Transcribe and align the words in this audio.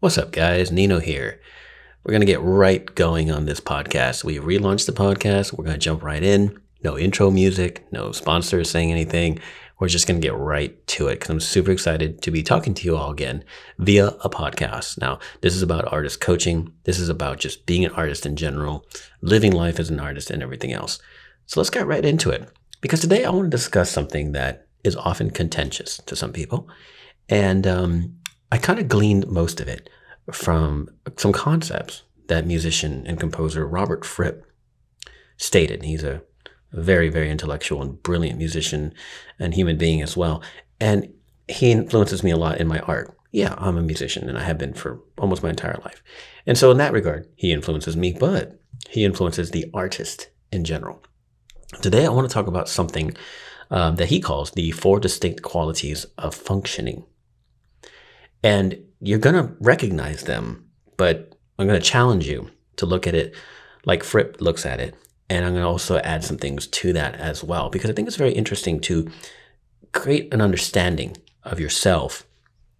What's 0.00 0.16
up, 0.16 0.32
guys? 0.32 0.72
Nino 0.72 0.98
here. 0.98 1.42
We're 2.02 2.12
going 2.12 2.22
to 2.22 2.26
get 2.26 2.40
right 2.40 2.86
going 2.94 3.30
on 3.30 3.44
this 3.44 3.60
podcast. 3.60 4.24
We 4.24 4.38
relaunched 4.38 4.86
the 4.86 4.92
podcast. 4.92 5.52
We're 5.52 5.66
going 5.66 5.78
to 5.78 5.78
jump 5.78 6.02
right 6.02 6.22
in. 6.22 6.58
No 6.82 6.96
intro 6.96 7.30
music, 7.30 7.84
no 7.92 8.10
sponsors 8.10 8.70
saying 8.70 8.90
anything. 8.90 9.40
We're 9.78 9.88
just 9.88 10.08
going 10.08 10.18
to 10.18 10.26
get 10.26 10.34
right 10.34 10.86
to 10.86 11.08
it 11.08 11.16
because 11.16 11.28
I'm 11.28 11.38
super 11.38 11.70
excited 11.70 12.22
to 12.22 12.30
be 12.30 12.42
talking 12.42 12.72
to 12.72 12.86
you 12.86 12.96
all 12.96 13.10
again 13.10 13.44
via 13.76 14.06
a 14.06 14.30
podcast. 14.30 14.98
Now, 14.98 15.18
this 15.42 15.54
is 15.54 15.60
about 15.60 15.92
artist 15.92 16.18
coaching. 16.18 16.72
This 16.84 16.98
is 16.98 17.10
about 17.10 17.38
just 17.38 17.66
being 17.66 17.84
an 17.84 17.92
artist 17.92 18.24
in 18.24 18.36
general, 18.36 18.86
living 19.20 19.52
life 19.52 19.78
as 19.78 19.90
an 19.90 20.00
artist, 20.00 20.30
and 20.30 20.42
everything 20.42 20.72
else. 20.72 20.98
So 21.44 21.60
let's 21.60 21.68
get 21.68 21.86
right 21.86 22.06
into 22.06 22.30
it 22.30 22.48
because 22.80 23.00
today 23.00 23.26
I 23.26 23.30
want 23.30 23.50
to 23.50 23.54
discuss 23.54 23.90
something 23.90 24.32
that 24.32 24.66
is 24.82 24.96
often 24.96 25.28
contentious 25.28 25.98
to 26.06 26.16
some 26.16 26.32
people. 26.32 26.70
And 27.28 27.66
um, 27.66 28.19
I 28.52 28.58
kind 28.58 28.78
of 28.78 28.88
gleaned 28.88 29.28
most 29.28 29.60
of 29.60 29.68
it 29.68 29.88
from 30.32 30.88
some 31.16 31.32
concepts 31.32 32.02
that 32.28 32.46
musician 32.46 33.04
and 33.06 33.18
composer 33.18 33.66
Robert 33.66 34.04
Fripp 34.04 34.44
stated. 35.36 35.82
He's 35.82 36.04
a 36.04 36.22
very, 36.72 37.08
very 37.08 37.30
intellectual 37.30 37.82
and 37.82 38.02
brilliant 38.02 38.38
musician 38.38 38.94
and 39.38 39.54
human 39.54 39.76
being 39.76 40.02
as 40.02 40.16
well. 40.16 40.42
And 40.80 41.12
he 41.48 41.72
influences 41.72 42.22
me 42.22 42.30
a 42.30 42.36
lot 42.36 42.58
in 42.58 42.68
my 42.68 42.78
art. 42.80 43.16
Yeah, 43.32 43.54
I'm 43.58 43.76
a 43.76 43.82
musician 43.82 44.28
and 44.28 44.38
I 44.38 44.42
have 44.42 44.58
been 44.58 44.74
for 44.74 45.00
almost 45.18 45.42
my 45.42 45.50
entire 45.50 45.78
life. 45.84 46.02
And 46.46 46.58
so, 46.58 46.70
in 46.70 46.78
that 46.78 46.92
regard, 46.92 47.28
he 47.36 47.52
influences 47.52 47.96
me, 47.96 48.12
but 48.12 48.60
he 48.88 49.04
influences 49.04 49.50
the 49.50 49.70
artist 49.72 50.30
in 50.50 50.64
general. 50.64 51.02
Today, 51.80 52.06
I 52.06 52.10
want 52.10 52.28
to 52.28 52.34
talk 52.34 52.48
about 52.48 52.68
something 52.68 53.16
um, 53.70 53.96
that 53.96 54.08
he 54.08 54.20
calls 54.20 54.50
the 54.50 54.72
four 54.72 54.98
distinct 54.98 55.42
qualities 55.42 56.06
of 56.18 56.34
functioning. 56.34 57.04
And 58.42 58.78
you're 59.00 59.18
going 59.18 59.36
to 59.36 59.54
recognize 59.60 60.24
them, 60.24 60.70
but 60.96 61.34
I'm 61.58 61.66
going 61.66 61.80
to 61.80 61.86
challenge 61.86 62.26
you 62.26 62.50
to 62.76 62.86
look 62.86 63.06
at 63.06 63.14
it 63.14 63.34
like 63.84 64.04
Fripp 64.04 64.40
looks 64.40 64.64
at 64.64 64.80
it. 64.80 64.94
And 65.28 65.44
I'm 65.44 65.52
going 65.52 65.62
to 65.62 65.68
also 65.68 65.98
add 65.98 66.24
some 66.24 66.38
things 66.38 66.66
to 66.66 66.92
that 66.94 67.14
as 67.14 67.44
well, 67.44 67.70
because 67.70 67.88
I 67.90 67.92
think 67.92 68.08
it's 68.08 68.16
very 68.16 68.32
interesting 68.32 68.80
to 68.80 69.10
create 69.92 70.32
an 70.34 70.40
understanding 70.40 71.16
of 71.44 71.60
yourself 71.60 72.26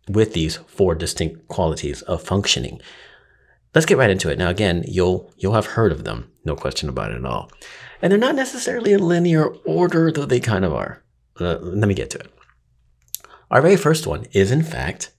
with 0.09 0.33
these 0.33 0.57
four 0.67 0.95
distinct 0.95 1.47
qualities 1.49 2.03
of 2.03 2.23
functioning. 2.23 2.81
Let's 3.75 3.87
get 3.87 3.99
right 3.99 4.11
into 4.11 4.31
it. 4.31 4.39
Now, 4.39 4.49
again, 4.49 4.85
you'll 4.89 5.33
you'll 5.37 5.55
have 5.55 5.67
heard 5.67 5.93
of 5.93 6.03
them, 6.03 6.31
no 6.45 6.57
question 6.57 6.89
about 6.89 7.13
it 7.13 7.19
at 7.19 7.25
all. 7.25 7.53
And 8.03 8.11
they're 8.11 8.19
not 8.19 8.35
necessarily 8.35 8.93
in 8.93 9.07
linear 9.07 9.47
order, 9.65 10.11
though 10.11 10.27
they 10.27 10.41
kind 10.41 10.65
of 10.65 10.73
are. 10.73 11.05
Uh, 11.39 11.59
let 11.61 11.87
me 11.87 11.95
get 11.95 12.11
to 12.11 12.19
it. 12.19 12.33
Our 13.51 13.63
very 13.63 13.77
first 13.77 14.07
one 14.07 14.27
is, 14.33 14.51
in 14.51 14.63
fact, 14.63 15.13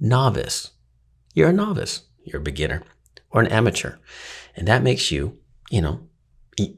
novice. 0.00 0.70
You're 1.34 1.50
a 1.50 1.52
novice, 1.52 2.02
you're 2.24 2.40
a 2.40 2.44
beginner, 2.44 2.82
or 3.30 3.40
an 3.40 3.48
amateur. 3.48 3.96
And 4.54 4.66
that 4.68 4.82
makes 4.82 5.10
you, 5.10 5.38
you 5.70 5.82
know, 5.82 6.00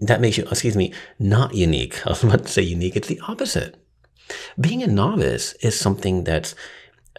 that 0.00 0.20
makes 0.20 0.36
you, 0.36 0.44
excuse 0.44 0.76
me, 0.76 0.92
not 1.18 1.54
unique. 1.54 2.00
I 2.06 2.10
was 2.10 2.24
about 2.24 2.44
to 2.44 2.48
say 2.48 2.62
unique, 2.62 2.96
it's 2.96 3.08
the 3.08 3.20
opposite. 3.28 3.76
Being 4.60 4.82
a 4.82 4.86
novice 4.86 5.54
is 5.54 5.78
something 5.78 6.24
that's, 6.24 6.54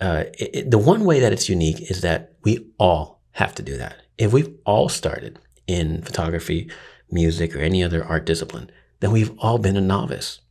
uh, 0.01 0.25
it, 0.33 0.69
the 0.69 0.77
one 0.77 1.05
way 1.05 1.19
that 1.19 1.33
it's 1.33 1.49
unique 1.49 1.89
is 1.89 2.01
that 2.01 2.33
we 2.43 2.67
all 2.77 3.21
have 3.31 3.55
to 3.55 3.63
do 3.63 3.77
that. 3.77 3.97
If 4.17 4.33
we've 4.33 4.53
all 4.65 4.89
started 4.89 5.39
in 5.65 6.01
photography, 6.01 6.69
music, 7.09 7.55
or 7.55 7.59
any 7.59 7.83
other 7.83 8.03
art 8.03 8.25
discipline, 8.25 8.69
then 8.99 9.11
we've 9.11 9.37
all 9.39 9.57
been 9.57 9.77
a 9.77 9.81
novice. 9.81 10.41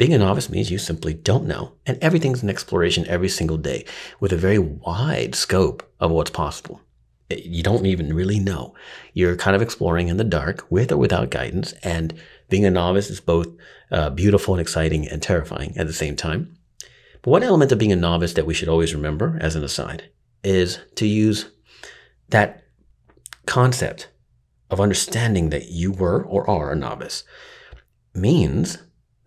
Being 0.00 0.14
a 0.14 0.18
novice 0.18 0.48
means 0.48 0.70
you 0.70 0.78
simply 0.78 1.12
don't 1.12 1.46
know, 1.46 1.72
and 1.84 1.98
everything's 2.00 2.42
an 2.42 2.48
exploration 2.48 3.06
every 3.06 3.28
single 3.28 3.58
day 3.58 3.84
with 4.18 4.32
a 4.32 4.36
very 4.36 4.58
wide 4.58 5.34
scope 5.34 5.86
of 6.00 6.10
what's 6.10 6.30
possible. 6.30 6.80
You 7.28 7.62
don't 7.62 7.84
even 7.84 8.14
really 8.14 8.38
know. 8.38 8.74
You're 9.12 9.36
kind 9.36 9.54
of 9.54 9.60
exploring 9.60 10.08
in 10.08 10.16
the 10.16 10.24
dark 10.24 10.64
with 10.70 10.90
or 10.90 10.96
without 10.96 11.28
guidance, 11.28 11.74
and 11.82 12.14
being 12.48 12.64
a 12.64 12.70
novice 12.70 13.10
is 13.10 13.20
both 13.20 13.48
uh, 13.90 14.08
beautiful 14.08 14.54
and 14.54 14.60
exciting 14.62 15.06
and 15.06 15.20
terrifying 15.20 15.76
at 15.76 15.86
the 15.86 15.92
same 15.92 16.16
time. 16.16 16.56
But 17.20 17.32
one 17.32 17.42
element 17.42 17.70
of 17.70 17.78
being 17.78 17.92
a 17.92 17.96
novice 17.96 18.32
that 18.32 18.46
we 18.46 18.54
should 18.54 18.70
always 18.70 18.94
remember, 18.94 19.36
as 19.42 19.54
an 19.54 19.62
aside, 19.62 20.04
is 20.42 20.78
to 20.94 21.06
use 21.06 21.50
that 22.30 22.64
concept 23.44 24.08
of 24.70 24.80
understanding 24.80 25.50
that 25.50 25.68
you 25.68 25.92
were 25.92 26.24
or 26.24 26.48
are 26.48 26.72
a 26.72 26.74
novice 26.74 27.22
means 28.14 28.78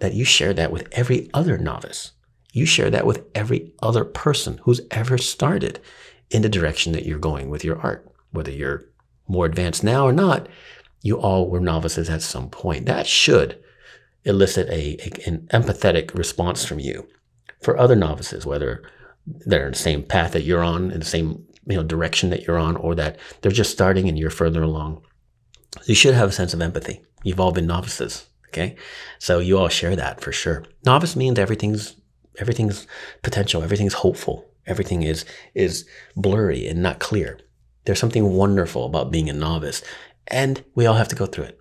that 0.03 0.13
you 0.13 0.25
share 0.25 0.53
that 0.53 0.69
with 0.69 0.85
every 0.91 1.29
other 1.33 1.57
novice. 1.57 2.11
You 2.51 2.65
share 2.65 2.89
that 2.89 3.05
with 3.05 3.23
every 3.33 3.71
other 3.81 4.03
person 4.03 4.59
who's 4.63 4.81
ever 4.91 5.17
started 5.17 5.79
in 6.29 6.41
the 6.41 6.49
direction 6.49 6.91
that 6.91 7.05
you're 7.05 7.17
going 7.17 7.49
with 7.49 7.63
your 7.63 7.79
art. 7.79 8.05
Whether 8.31 8.51
you're 8.51 8.83
more 9.29 9.45
advanced 9.45 9.81
now 9.81 10.05
or 10.05 10.11
not, 10.11 10.49
you 11.03 11.17
all 11.17 11.49
were 11.49 11.61
novices 11.61 12.09
at 12.09 12.21
some 12.21 12.49
point. 12.49 12.85
That 12.85 13.07
should 13.07 13.63
elicit 14.25 14.67
a, 14.67 14.97
a, 15.07 15.29
an 15.29 15.47
empathetic 15.53 16.13
response 16.13 16.65
from 16.65 16.79
you 16.79 17.07
for 17.61 17.77
other 17.77 17.95
novices, 17.95 18.45
whether 18.45 18.83
they're 19.25 19.67
in 19.67 19.71
the 19.71 19.77
same 19.77 20.03
path 20.03 20.33
that 20.33 20.43
you're 20.43 20.65
on, 20.65 20.91
in 20.91 20.99
the 20.99 21.05
same 21.05 21.47
you 21.65 21.77
know 21.77 21.83
direction 21.83 22.29
that 22.31 22.45
you're 22.45 22.59
on, 22.59 22.75
or 22.75 22.93
that 22.93 23.17
they're 23.39 23.53
just 23.53 23.71
starting 23.71 24.09
and 24.09 24.19
you're 24.19 24.29
further 24.29 24.63
along. 24.63 25.01
You 25.85 25.95
should 25.95 26.13
have 26.13 26.27
a 26.27 26.33
sense 26.33 26.53
of 26.53 26.61
empathy. 26.61 27.01
You've 27.23 27.39
all 27.39 27.53
been 27.53 27.67
novices 27.67 28.27
Okay. 28.53 28.75
So 29.17 29.39
you 29.39 29.57
all 29.57 29.67
share 29.67 29.95
that 29.95 30.21
for 30.21 30.31
sure. 30.31 30.63
Novice 30.85 31.15
means 31.15 31.39
everything's 31.39 31.95
everything's 32.39 32.87
potential, 33.23 33.63
everything's 33.63 33.93
hopeful, 33.93 34.45
everything 34.67 35.01
is 35.01 35.25
is 35.55 35.87
blurry 36.15 36.67
and 36.67 36.83
not 36.83 36.99
clear. 36.99 37.39
There's 37.85 37.99
something 37.99 38.33
wonderful 38.33 38.85
about 38.85 39.11
being 39.11 39.29
a 39.29 39.33
novice. 39.33 39.81
And 40.27 40.63
we 40.75 40.85
all 40.85 40.95
have 40.95 41.09
to 41.09 41.15
go 41.15 41.25
through 41.25 41.45
it. 41.45 41.59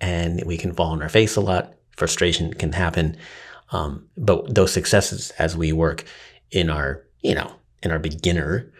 And 0.00 0.42
we 0.44 0.58
can 0.58 0.74
fall 0.74 0.90
on 0.90 1.02
our 1.02 1.08
face 1.08 1.36
a 1.36 1.40
lot. 1.40 1.74
Frustration 1.96 2.52
can 2.52 2.72
happen. 2.72 3.16
Um, 3.70 4.08
but 4.16 4.54
those 4.54 4.72
successes 4.72 5.30
as 5.38 5.56
we 5.56 5.72
work 5.72 6.04
in 6.50 6.68
our, 6.68 7.04
you 7.20 7.34
know, 7.34 7.54
in 7.82 7.90
our 7.90 7.98
beginner 7.98 8.72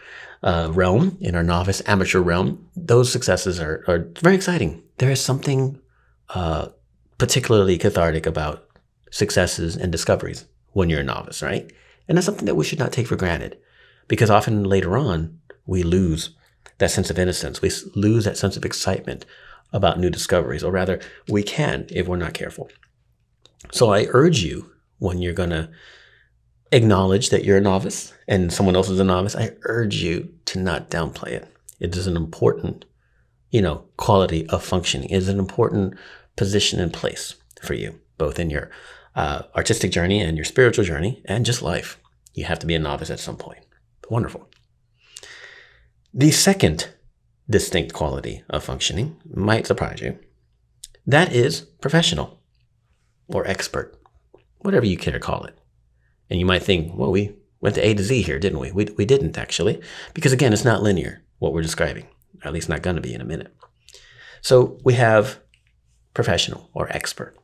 uh, 0.43 0.69
realm, 0.73 1.17
in 1.21 1.35
our 1.35 1.43
novice 1.43 1.81
amateur 1.87 2.19
realm, 2.19 2.69
those 2.75 3.11
successes 3.11 3.59
are, 3.59 3.83
are 3.87 4.07
very 4.19 4.35
exciting. 4.35 4.83
There 4.97 5.09
is 5.09 5.21
something 5.21 5.79
uh, 6.29 6.67
particularly 7.17 7.77
cathartic 7.77 8.25
about 8.25 8.67
successes 9.11 9.75
and 9.75 9.91
discoveries 9.91 10.45
when 10.71 10.89
you're 10.89 11.01
a 11.01 11.03
novice, 11.03 11.41
right? 11.41 11.71
And 12.07 12.17
that's 12.17 12.25
something 12.25 12.45
that 12.45 12.55
we 12.55 12.65
should 12.65 12.79
not 12.79 12.91
take 12.91 13.07
for 13.07 13.15
granted 13.15 13.57
because 14.07 14.29
often 14.29 14.63
later 14.63 14.97
on, 14.97 15.39
we 15.65 15.83
lose 15.83 16.31
that 16.79 16.91
sense 16.91 17.09
of 17.09 17.19
innocence. 17.19 17.61
We 17.61 17.71
lose 17.95 18.25
that 18.25 18.37
sense 18.37 18.57
of 18.57 18.65
excitement 18.65 19.25
about 19.71 19.99
new 19.99 20.09
discoveries, 20.09 20.63
or 20.63 20.71
rather, 20.71 20.99
we 21.29 21.43
can 21.43 21.87
if 21.89 22.07
we're 22.07 22.17
not 22.17 22.33
careful. 22.33 22.69
So 23.71 23.91
I 23.93 24.07
urge 24.09 24.43
you 24.43 24.71
when 24.99 25.19
you're 25.19 25.33
going 25.33 25.49
to 25.51 25.69
acknowledge 26.71 27.29
that 27.29 27.43
you're 27.43 27.57
a 27.57 27.61
novice 27.61 28.13
and 28.27 28.51
someone 28.51 28.75
else 28.75 28.89
is 28.89 28.99
a 28.99 29.03
novice, 29.03 29.35
I 29.35 29.51
urge 29.63 29.95
you 29.95 30.33
to 30.45 30.59
not 30.59 30.89
downplay 30.89 31.29
it. 31.29 31.47
It 31.79 31.95
is 31.95 32.07
an 32.07 32.17
important, 32.17 32.85
you 33.51 33.61
know, 33.61 33.85
quality 33.97 34.47
of 34.47 34.63
functioning. 34.63 35.09
It 35.09 35.17
is 35.17 35.29
an 35.29 35.39
important 35.39 35.95
position 36.35 36.79
and 36.79 36.93
place 36.93 37.35
for 37.61 37.73
you, 37.73 37.99
both 38.17 38.39
in 38.39 38.49
your 38.49 38.69
uh, 39.15 39.43
artistic 39.55 39.91
journey 39.91 40.21
and 40.21 40.37
your 40.37 40.45
spiritual 40.45 40.85
journey 40.85 41.21
and 41.25 41.45
just 41.45 41.61
life. 41.61 41.99
You 42.33 42.45
have 42.45 42.59
to 42.59 42.65
be 42.65 42.75
a 42.75 42.79
novice 42.79 43.09
at 43.09 43.19
some 43.19 43.37
point. 43.37 43.65
Wonderful. 44.09 44.49
The 46.13 46.31
second 46.31 46.89
distinct 47.49 47.93
quality 47.93 48.43
of 48.49 48.63
functioning 48.63 49.17
might 49.33 49.67
surprise 49.67 50.01
you. 50.01 50.19
That 51.05 51.33
is 51.33 51.61
professional 51.61 52.39
or 53.27 53.47
expert, 53.47 53.99
whatever 54.59 54.85
you 54.85 54.97
care 54.97 55.13
to 55.13 55.19
call 55.19 55.43
it. 55.45 55.57
And 56.29 56.39
you 56.39 56.45
might 56.45 56.63
think, 56.63 56.95
well, 56.95 57.11
we 57.11 57.35
went 57.61 57.75
to 57.75 57.85
A 57.85 57.93
to 57.93 58.03
Z 58.03 58.21
here, 58.21 58.39
didn't 58.39 58.59
we? 58.59 58.71
We, 58.71 58.85
we 58.97 59.05
didn't 59.05 59.37
actually, 59.37 59.81
because 60.13 60.31
again, 60.31 60.53
it's 60.53 60.65
not 60.65 60.81
linear, 60.81 61.23
what 61.39 61.53
we're 61.53 61.61
describing, 61.61 62.07
at 62.43 62.53
least 62.53 62.69
not 62.69 62.81
going 62.81 62.95
to 62.95 63.01
be 63.01 63.13
in 63.13 63.21
a 63.21 63.25
minute. 63.25 63.53
So 64.41 64.79
we 64.83 64.93
have 64.93 65.39
professional, 66.13 66.69
or 66.73 66.89
expert. 66.91 67.35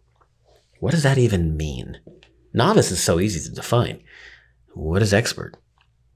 What 0.80 0.92
does 0.92 1.04
that 1.04 1.18
even 1.18 1.58
mean? 1.58 2.00
Novice 2.54 2.92
is 2.92 3.02
so 3.02 3.20
easy 3.20 3.40
to 3.48 3.56
define. 3.56 4.02
What 4.74 5.02
is 5.02 5.14
expert? 5.14 5.58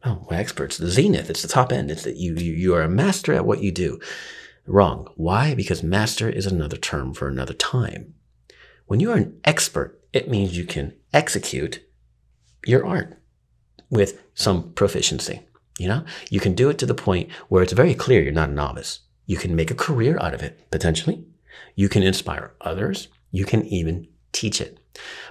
Oh, 0.06 0.26
well, 0.30 0.40
expert's 0.40 0.78
the 0.78 0.90
zenith. 0.90 1.30
It's 1.30 1.42
the 1.42 1.48
top 1.48 1.72
end. 1.72 1.90
It's 1.90 2.04
that 2.04 2.18
you, 2.18 2.36
you 2.36 2.54
you 2.54 2.76
are 2.76 2.82
a 2.82 2.90
master 2.90 3.34
at 3.34 3.46
what 3.46 3.62
you 3.62 3.72
do. 3.72 4.00
Wrong. 4.66 5.08
Why? 5.16 5.54
Because 5.54 5.84
master 5.84 6.30
is 6.30 6.46
another 6.46 6.78
term 6.78 7.14
for 7.14 7.28
another 7.28 7.54
time. 7.54 8.14
When 8.86 9.00
you 9.00 9.12
are 9.12 9.18
an 9.18 9.40
expert, 9.44 10.00
it 10.12 10.30
means 10.30 10.58
you 10.58 10.66
can 10.66 10.94
execute 11.14 11.84
your 12.66 12.86
art 12.86 13.18
with 13.90 14.22
some 14.34 14.74
proficiency. 14.74 15.42
You 15.80 15.88
know, 15.88 16.06
you 16.30 16.40
can 16.40 16.54
do 16.54 16.70
it 16.70 16.78
to 16.80 16.86
the 16.86 16.94
point 16.94 17.32
where 17.50 17.64
it's 17.64 17.74
very 17.74 17.96
clear 17.96 18.22
you're 18.22 18.32
not 18.32 18.50
a 18.50 18.54
novice. 18.54 19.00
You 19.26 19.38
can 19.38 19.56
make 19.56 19.72
a 19.72 19.76
career 19.76 20.18
out 20.20 20.34
of 20.34 20.44
it, 20.44 20.70
potentially. 20.70 21.26
You 21.76 21.90
can 21.90 22.04
inspire 22.04 22.54
others. 22.62 23.08
You 23.32 23.46
can 23.46 23.66
even 23.66 24.08
teach 24.32 24.62
it. 24.62 24.80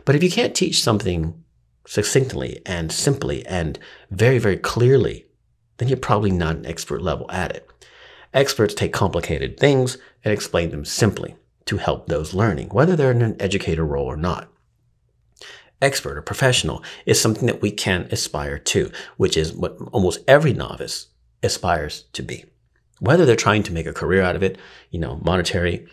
But 0.05 0.15
if 0.15 0.23
you 0.23 0.31
can't 0.31 0.55
teach 0.55 0.83
something 0.83 1.43
succinctly 1.87 2.63
and 2.65 2.91
simply 2.93 3.45
and 3.47 3.79
very, 4.11 4.39
very 4.39 4.57
clearly, 4.57 5.27
then 5.79 5.89
you're 5.89 5.99
probably 5.99 6.31
not 6.31 6.57
an 6.57 6.67
expert 6.67 7.03
level 7.03 7.31
at 7.31 7.55
it. 7.55 7.69
Experts 8.35 8.75
take 8.75 8.93
complicated 8.93 9.59
things 9.59 9.99
and 10.25 10.33
explain 10.33 10.71
them 10.71 10.85
simply 10.85 11.37
to 11.67 11.77
help 11.77 12.07
those 12.07 12.35
learning, 12.35 12.69
whether 12.69 12.97
they're 12.97 13.11
in 13.11 13.23
an 13.23 13.41
educator 13.41 13.85
role 13.85 14.07
or 14.07 14.17
not. 14.17 14.49
Expert 15.81 16.17
or 16.17 16.23
professional 16.23 16.83
is 17.07 17.21
something 17.21 17.47
that 17.47 17.61
we 17.61 17.71
can 17.71 18.09
aspire 18.11 18.59
to, 18.59 18.91
which 19.17 19.37
is 19.37 19.53
what 19.53 19.77
almost 19.91 20.21
every 20.29 20.53
novice 20.53 21.09
aspires 21.43 22.05
to 22.13 22.23
be. 22.23 22.45
Whether 23.03 23.27
they're 23.27 23.35
trying 23.35 23.65
to 23.65 23.73
make 23.73 23.87
a 23.87 23.93
career 23.93 24.23
out 24.23 24.37
of 24.37 24.45
it, 24.45 24.59
you 24.91 25.01
know, 25.01 25.21
monetary 25.25 25.85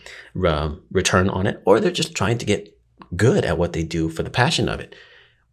uh, 0.46 0.76
return 0.92 1.28
on 1.28 1.48
it, 1.48 1.60
or 1.66 1.80
they're 1.80 1.90
just 1.90 2.14
trying 2.14 2.38
to 2.38 2.46
get 2.46 2.78
good 3.16 3.46
at 3.46 3.58
what 3.58 3.74
they 3.74 3.82
do 3.82 4.10
for 4.10 4.22
the 4.22 4.30
passion 4.30 4.70
of 4.70 4.80
it. 4.80 4.94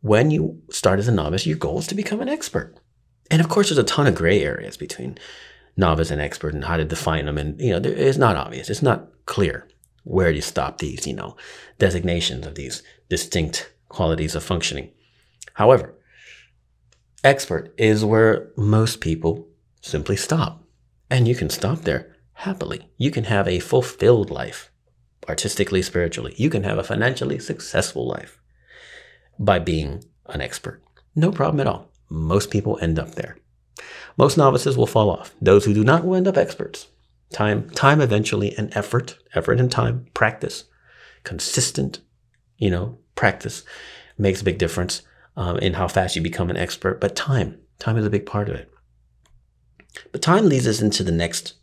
When 0.03 0.31
you 0.31 0.61
start 0.69 0.99
as 0.99 1.09
a 1.09 1.13
novice, 1.13 1.47
your 1.47 1.57
goal 1.57 1.79
is 1.79 1.87
to 1.87 1.95
become 1.95 2.21
an 2.21 2.29
expert. 2.29 2.77
And 3.31 3.41
of 3.41 3.49
course, 3.49 3.71
there's 3.71 3.79
a 3.79 3.85
ton 3.85 4.07
of 4.07 4.15
gray 4.15 4.43
areas 4.43 4.77
between 4.77 5.17
novice 5.79 6.11
and 6.11 6.21
expert 6.21 6.53
and 6.53 6.67
how 6.67 6.77
to 6.77 6.85
define 6.85 7.25
them. 7.25 7.39
And, 7.39 7.59
you 7.59 7.71
know, 7.71 7.81
it's 7.83 8.19
not 8.19 8.37
obvious. 8.37 8.69
It's 8.69 8.83
not 8.83 9.09
clear 9.25 9.67
where 10.05 10.31
you 10.31 10.43
stop 10.43 10.77
these, 10.77 11.07
you 11.07 11.15
know, 11.15 11.39
designations 11.79 12.47
of 12.47 12.55
these 12.55 12.83
distinct 13.09 13.73
qualities 13.89 14.35
of 14.35 14.45
functioning. 14.45 14.91
However, 15.55 15.95
expert 17.25 17.73
is 17.79 18.05
where 18.05 18.51
most 18.59 19.01
people 19.01 19.49
simply 19.81 20.17
stop. 20.17 20.63
And 21.11 21.29
you 21.29 21.35
can 21.35 21.51
stop 21.51 21.83
there 21.83 22.17
happily. 22.33 22.91
You 22.97 23.11
can 23.11 23.25
have 23.25 23.47
a 23.49 23.61
fulfilled 23.61 24.31
life, 24.31 24.71
artistically, 25.29 25.83
spiritually. 25.83 26.35
You 26.37 26.51
can 26.51 26.65
have 26.65 26.79
a 26.79 26.85
financially 26.85 27.39
successful 27.39 28.07
life 28.07 28.41
by 29.39 29.59
being 29.59 30.05
an 30.27 30.41
expert. 30.41 30.83
No 31.15 31.31
problem 31.31 31.61
at 31.61 31.67
all. 31.67 31.91
Most 32.09 32.51
people 32.51 32.79
end 32.81 32.99
up 32.99 33.15
there. 33.15 33.39
Most 34.17 34.37
novices 34.37 34.77
will 34.77 34.87
fall 34.87 35.11
off. 35.11 35.35
Those 35.41 35.65
who 35.65 35.75
do 35.75 35.85
not 35.85 36.05
will 36.05 36.17
end 36.17 36.29
up 36.29 36.37
experts. 36.37 36.89
Time, 37.31 37.71
time 37.71 38.01
eventually, 38.01 38.57
and 38.57 38.75
effort, 38.77 39.19
effort 39.35 39.61
and 39.61 39.71
time, 39.71 40.07
practice, 40.15 40.65
consistent, 41.25 42.01
you 42.57 42.71
know, 42.71 42.99
practice 43.15 43.65
makes 44.17 44.41
a 44.41 44.45
big 44.45 44.59
difference 44.59 45.03
um, 45.37 45.59
in 45.59 45.75
how 45.75 45.89
fast 45.89 46.17
you 46.17 46.23
become 46.23 46.51
an 46.51 46.57
expert. 46.57 47.01
But 47.01 47.17
time, 47.17 47.59
time 47.79 47.97
is 47.97 48.07
a 48.07 48.11
big 48.11 48.27
part 48.27 48.49
of 48.49 48.55
it. 48.55 48.71
But 50.13 50.23
time 50.23 50.49
leads 50.49 50.67
us 50.67 50.81
into 50.81 51.03
the 51.03 51.13
next 51.13 51.55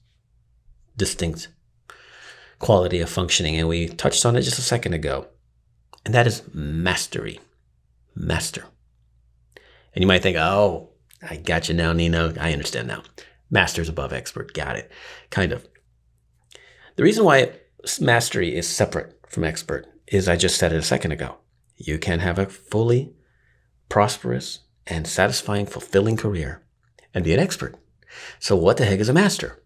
distinct 0.98 1.50
quality 2.60 3.00
of 3.00 3.10
functioning, 3.10 3.58
and 3.58 3.68
we 3.68 3.88
touched 3.90 4.26
on 4.26 4.36
it 4.36 4.42
just 4.42 4.60
a 4.60 4.64
second 4.64 4.94
ago, 4.94 5.28
and 6.06 6.14
that 6.14 6.28
is 6.28 6.44
mastery. 6.54 7.40
Master. 8.16 8.66
And 9.94 10.02
you 10.02 10.08
might 10.08 10.22
think, 10.22 10.38
oh, 10.38 10.90
I 11.28 11.38
got 11.38 11.68
you 11.68 11.76
now, 11.76 11.94
Nino. 11.94 12.34
I 12.40 12.54
understand 12.54 12.88
now. 12.88 13.04
Master's 13.50 13.90
above 13.90 14.14
expert. 14.14 14.54
Got 14.54 14.76
it. 14.76 14.92
Kind 15.30 15.52
of. 15.52 15.68
The 16.96 17.04
reason 17.04 17.24
why 17.24 17.54
mastery 18.00 18.56
is 18.56 18.68
separate 18.68 19.20
from 19.28 19.44
expert 19.44 19.88
is 20.08 20.28
I 20.28 20.36
just 20.36 20.58
said 20.58 20.72
it 20.72 20.78
a 20.78 20.84
second 20.84 21.12
ago. 21.12 21.38
You 21.76 21.98
can 21.98 22.20
have 22.20 22.38
a 22.38 22.46
fully 22.46 23.14
prosperous 23.90 24.60
and 24.86 25.08
satisfying, 25.08 25.66
fulfilling 25.66 26.18
career 26.18 26.64
and 27.14 27.24
be 27.24 27.34
an 27.34 27.40
expert. 27.40 27.76
So, 28.40 28.56
what 28.56 28.78
the 28.78 28.86
heck 28.86 29.00
is 29.00 29.10
a 29.10 29.14
master? 29.14 29.62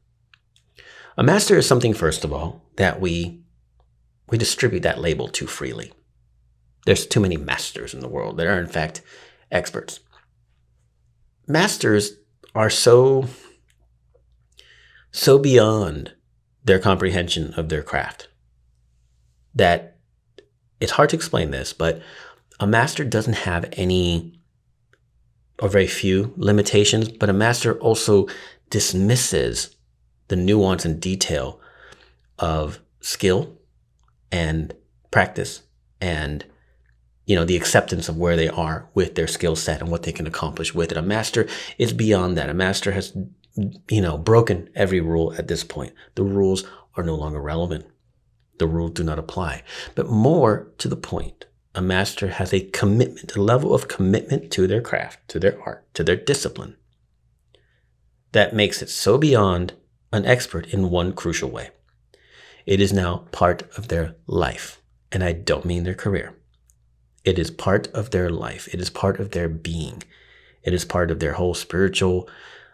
A 1.18 1.24
master 1.24 1.58
is 1.58 1.68
something, 1.68 1.94
first 1.94 2.24
of 2.24 2.32
all, 2.32 2.64
that 2.76 3.02
we 3.02 3.42
we 4.30 4.38
distribute 4.38 4.82
that 4.82 5.00
label 5.00 5.28
too 5.28 5.48
freely. 5.48 5.94
There's 6.86 7.08
too 7.08 7.20
many 7.20 7.38
masters 7.38 7.94
in 7.94 8.02
the 8.02 8.08
world 8.08 8.38
that 8.38 8.48
are, 8.48 8.60
in 8.60 8.68
fact, 8.68 9.02
experts 9.52 10.00
masters 11.48 12.12
are 12.54 12.70
so 12.70 13.26
so 15.12 15.40
beyond 15.40 16.14
their 16.64 16.80
comprehension 16.80 17.54
of 17.54 17.70
their 17.70 17.82
craft 17.82 18.28
that 19.56 19.98
it's 20.80 20.92
hard 20.92 21.10
to 21.10 21.16
explain 21.16 21.50
this, 21.50 21.74
but 21.74 22.02
a 22.60 22.68
master 22.68 23.04
doesn't 23.04 23.34
have 23.34 23.70
any 23.72 24.37
or 25.60 25.70
very 25.70 25.88
few 25.88 26.34
limitations, 26.38 27.10
but 27.10 27.30
a 27.30 27.34
master 27.34 27.80
also 27.80 28.28
dismisses 28.70 29.76
the 30.28 30.36
nuance 30.36 30.86
and 30.86 31.00
detail 31.00 31.60
of 32.40 32.80
skill 33.02 33.58
and 34.32 34.74
practice 35.10 35.64
and 36.02 36.46
you 37.28 37.36
know, 37.36 37.44
the 37.44 37.58
acceptance 37.58 38.08
of 38.08 38.18
where 38.18 38.38
they 38.38 38.48
are 38.48 38.88
with 38.94 39.16
their 39.16 39.28
skill 39.28 39.56
set 39.56 39.82
and 39.82 39.92
what 39.92 40.04
they 40.04 40.14
can 40.14 40.26
accomplish 40.26 40.74
with 40.74 40.92
it. 40.92 40.98
A 40.98 41.02
master 41.02 41.46
is 41.78 41.92
beyond 41.92 42.38
that. 42.38 42.50
A 42.50 42.54
master 42.54 42.94
has, 42.94 43.16
you 43.90 44.02
know, 44.02 44.18
broken 44.18 44.70
every 44.76 45.02
rule 45.02 45.34
at 45.38 45.50
this 45.50 45.64
point. 45.64 45.94
The 46.16 46.24
rules 46.24 46.64
are 46.96 47.04
no 47.04 47.16
longer 47.16 47.42
relevant. 47.42 47.86
The 48.60 48.68
rules 48.68 48.92
do 48.92 49.04
not 49.04 49.20
apply. 49.20 49.64
But 49.94 50.10
more 50.10 50.72
to 50.78 50.88
the 50.88 50.96
point, 50.96 51.46
a 51.78 51.82
master 51.82 52.28
has 52.28 52.54
a 52.54 52.62
commitment, 52.72 53.36
a 53.36 53.42
level 53.42 53.74
of 53.74 53.88
commitment 53.88 54.52
to 54.52 54.68
their 54.68 54.82
craft, 54.82 55.28
to 55.30 55.40
their 55.40 55.62
art, 55.64 55.86
to 55.94 56.04
their 56.04 56.18
discipline 56.18 56.76
that 58.32 58.54
makes 58.54 58.82
it 58.82 58.90
so 58.90 59.18
beyond 59.18 59.74
an 60.12 60.26
expert 60.26 60.68
in 60.68 60.90
one 60.90 61.14
crucial 61.14 61.50
way. 61.50 61.70
It 62.66 62.80
is 62.80 62.94
now 62.94 63.28
part 63.32 63.64
of 63.78 63.88
their 63.88 64.16
life. 64.28 64.82
And 65.12 65.24
I 65.24 65.32
don't 65.32 65.66
mean 65.66 65.84
their 65.84 65.94
career. 65.94 66.36
It 67.24 67.40
is 67.40 67.50
part 67.50 67.88
of 67.88 68.12
their 68.12 68.30
life. 68.30 68.68
It 68.74 68.80
is 68.80 68.90
part 68.90 69.20
of 69.20 69.32
their 69.32 69.50
being. 69.50 70.04
It 70.64 70.74
is 70.74 70.86
part 70.86 71.12
of 71.12 71.20
their 71.20 71.34
whole 71.34 71.54
spiritual 71.54 72.30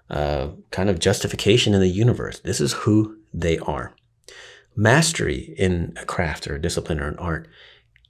uh, 0.10 0.50
kind 0.72 0.90
of 0.90 1.00
justification 1.00 1.74
in 1.74 1.80
the 1.80 1.88
universe. 1.88 2.40
This 2.40 2.60
is 2.60 2.74
who 2.74 3.18
they 3.34 3.58
are. 3.60 3.94
Mastery 4.76 5.54
in 5.58 5.94
a 6.02 6.06
craft 6.06 6.48
or 6.48 6.56
a 6.56 6.62
discipline 6.62 7.00
or 7.00 7.08
an 7.08 7.18
art 7.18 7.48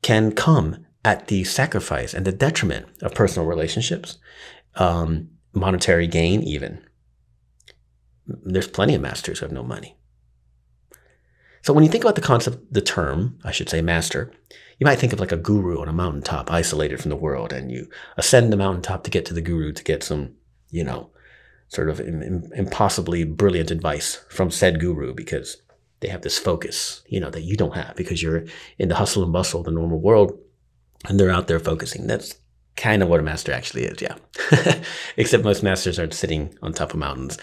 can 0.04 0.32
come 0.32 0.86
at 1.04 1.28
the 1.28 1.44
sacrifice 1.44 2.14
and 2.14 2.26
the 2.26 2.32
detriment 2.32 2.86
of 3.02 3.14
personal 3.16 3.48
relationships, 3.48 4.18
um, 4.76 5.30
monetary 5.54 6.08
gain, 6.08 6.42
even. 6.44 6.84
There's 8.26 8.68
plenty 8.68 8.96
of 8.96 9.02
masters 9.02 9.40
who 9.40 9.46
have 9.46 9.52
no 9.52 9.64
money. 9.64 9.98
So 11.62 11.74
when 11.74 11.84
you 11.84 11.90
think 11.90 12.04
about 12.04 12.16
the 12.16 12.22
concept, 12.22 12.74
the 12.74 12.82
term, 12.82 13.40
I 13.44 13.52
should 13.52 13.70
say, 13.70 13.82
master, 13.82 14.32
you 14.80 14.86
might 14.86 15.00
think 15.00 15.14
of 15.14 15.20
like 15.20 15.32
a 15.32 15.38
guru 15.38 15.80
on 15.80 15.88
a 15.88 15.94
mountaintop, 15.94 16.52
isolated 16.52 17.02
from 17.02 17.10
the 17.10 17.16
world, 17.16 17.54
and 17.54 17.72
you 17.72 17.90
ascend 18.18 18.52
the 18.52 18.58
mountaintop 18.58 19.04
to 19.06 19.12
get 19.12 19.26
to 19.28 19.34
the 19.34 19.42
guru 19.42 19.72
to 19.72 19.84
get 19.84 20.04
some, 20.04 20.34
you 20.72 20.84
know, 20.84 21.10
sort 21.70 21.90
of 21.90 22.00
impossibly 22.00 23.24
brilliant 23.24 23.72
advice 23.72 24.24
from 24.30 24.52
said 24.52 24.80
guru 24.80 25.14
because 25.14 25.63
they 26.04 26.10
have 26.10 26.22
this 26.22 26.38
focus, 26.38 27.02
you 27.08 27.20
know, 27.20 27.30
that 27.30 27.44
you 27.44 27.56
don't 27.56 27.76
have 27.76 27.96
because 27.96 28.22
you're 28.22 28.44
in 28.78 28.90
the 28.90 28.96
hustle 28.96 29.24
and 29.24 29.32
bustle 29.32 29.62
of 29.62 29.66
the 29.66 29.72
normal 29.72 30.00
world 30.00 30.38
and 31.06 31.18
they're 31.18 31.32
out 31.32 31.48
there 31.48 31.60
focusing. 31.60 32.08
That's 32.08 32.36
kind 32.76 33.02
of 33.02 33.08
what 33.08 33.22
a 33.22 33.24
master 33.24 33.54
actually 33.54 33.86
is, 33.86 34.02
yeah. 34.02 34.16
Except 35.18 35.46
most 35.46 35.64
masters 35.64 35.98
aren't 35.98 36.14
sitting 36.14 36.54
on 36.62 36.74
top 36.74 36.92
of 36.92 37.00
mountains 37.00 37.38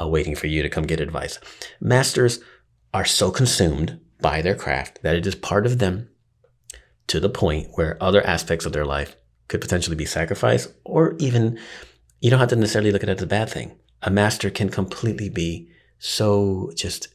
uh, 0.00 0.06
waiting 0.06 0.36
for 0.36 0.46
you 0.46 0.62
to 0.62 0.68
come 0.68 0.84
get 0.84 1.00
advice. 1.00 1.40
Masters 1.80 2.38
are 2.92 3.04
so 3.04 3.32
consumed 3.32 4.00
by 4.20 4.40
their 4.40 4.54
craft 4.54 5.02
that 5.02 5.16
it 5.16 5.26
is 5.26 5.34
part 5.34 5.66
of 5.66 5.80
them 5.80 6.08
to 7.08 7.18
the 7.18 7.28
point 7.28 7.68
where 7.74 8.00
other 8.00 8.24
aspects 8.24 8.64
of 8.64 8.72
their 8.72 8.86
life 8.86 9.16
could 9.48 9.60
potentially 9.60 9.96
be 9.96 10.06
sacrificed 10.06 10.72
or 10.84 11.16
even 11.18 11.58
you 12.20 12.30
don't 12.30 12.40
have 12.40 12.48
to 12.50 12.56
necessarily 12.56 12.92
look 12.92 13.02
at 13.02 13.08
it 13.08 13.18
as 13.18 13.22
a 13.22 13.26
bad 13.26 13.50
thing. 13.50 13.76
A 14.02 14.10
master 14.10 14.50
can 14.50 14.68
completely 14.68 15.28
be 15.28 15.68
so 15.98 16.70
just 16.76 17.08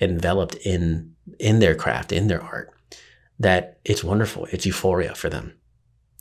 enveloped 0.00 0.56
in 0.56 1.14
in 1.38 1.58
their 1.58 1.74
craft, 1.74 2.12
in 2.12 2.28
their 2.28 2.42
art, 2.42 2.70
that 3.38 3.78
it's 3.84 4.04
wonderful. 4.04 4.46
It's 4.50 4.66
euphoria 4.66 5.14
for 5.14 5.28
them. 5.28 5.54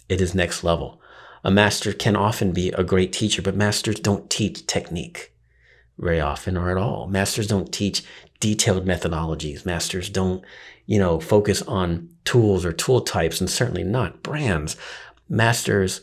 It 0.10 0.22
is 0.22 0.34
next 0.34 0.64
level. 0.64 1.02
A 1.44 1.52
master 1.52 1.92
can 1.92 2.16
often 2.16 2.54
be 2.54 2.70
a 2.70 2.84
great 2.84 3.12
teacher, 3.12 3.42
but 3.42 3.56
masters 3.56 4.00
don't 4.00 4.30
teach 4.30 4.66
technique 4.66 5.34
very 5.98 6.20
often 6.20 6.58
or 6.58 6.72
at 6.72 6.78
all. 6.78 7.08
Masters 7.08 7.48
don't 7.48 7.72
teach 7.72 8.04
detailed 8.40 8.86
methodologies. 8.86 9.66
Masters 9.66 10.10
don't, 10.10 10.44
you 10.86 10.98
know, 11.00 11.20
focus 11.20 11.62
on 11.64 12.10
tools 12.26 12.66
or 12.66 12.74
tool 12.74 13.02
types 13.02 13.40
and 13.40 13.50
certainly 13.50 13.84
not 13.84 14.24
brands. 14.24 14.76
Masters 15.30 16.02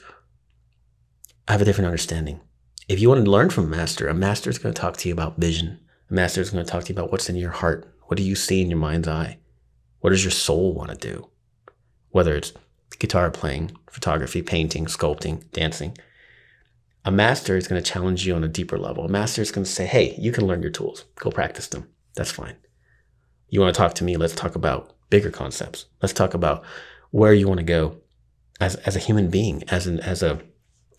have 1.48 1.60
a 1.60 1.64
different 1.64 1.86
understanding. 1.86 2.40
If 2.88 3.00
you 3.00 3.08
want 3.08 3.24
to 3.24 3.30
learn 3.30 3.50
from 3.50 3.64
a 3.64 3.76
master, 3.76 4.08
a 4.08 4.14
master 4.14 4.50
is 4.50 4.58
going 4.58 4.74
to 4.74 4.80
talk 4.80 4.96
to 4.98 5.08
you 5.08 5.14
about 5.14 5.38
vision. 5.38 5.80
A 6.10 6.14
master 6.14 6.40
is 6.40 6.50
going 6.50 6.64
to 6.64 6.70
talk 6.70 6.84
to 6.84 6.92
you 6.92 6.98
about 6.98 7.12
what's 7.12 7.28
in 7.28 7.36
your 7.36 7.50
heart. 7.50 7.88
What 8.06 8.16
do 8.16 8.24
you 8.24 8.34
see 8.34 8.60
in 8.60 8.68
your 8.68 8.78
mind's 8.78 9.06
eye? 9.06 9.38
What 10.00 10.10
does 10.10 10.24
your 10.24 10.32
soul 10.32 10.74
want 10.74 10.90
to 10.90 10.96
do? 10.96 11.30
Whether 12.10 12.34
it's 12.34 12.52
guitar 12.98 13.30
playing, 13.30 13.72
photography, 13.90 14.42
painting, 14.42 14.86
sculpting, 14.86 15.50
dancing. 15.52 15.96
A 17.04 17.10
master 17.10 17.56
is 17.56 17.68
going 17.68 17.82
to 17.82 17.90
challenge 17.90 18.26
you 18.26 18.34
on 18.34 18.44
a 18.44 18.48
deeper 18.48 18.78
level. 18.78 19.04
A 19.04 19.08
master 19.08 19.40
is 19.40 19.52
going 19.52 19.64
to 19.64 19.70
say, 19.70 19.86
hey, 19.86 20.14
you 20.18 20.32
can 20.32 20.46
learn 20.46 20.62
your 20.62 20.70
tools. 20.70 21.04
Go 21.16 21.30
practice 21.30 21.68
them. 21.68 21.88
That's 22.14 22.30
fine. 22.30 22.56
You 23.48 23.60
want 23.60 23.74
to 23.74 23.78
talk 23.78 23.94
to 23.94 24.04
me? 24.04 24.16
Let's 24.16 24.34
talk 24.34 24.54
about 24.54 24.94
bigger 25.08 25.30
concepts. 25.30 25.86
Let's 26.02 26.12
talk 26.12 26.34
about 26.34 26.64
where 27.10 27.32
you 27.32 27.48
want 27.48 27.58
to 27.58 27.64
go 27.64 27.98
as, 28.60 28.76
as 28.76 28.96
a 28.96 29.00
human 29.00 29.30
being, 29.30 29.64
as 29.68 29.86
an, 29.86 30.00
as 30.00 30.22
a, 30.22 30.40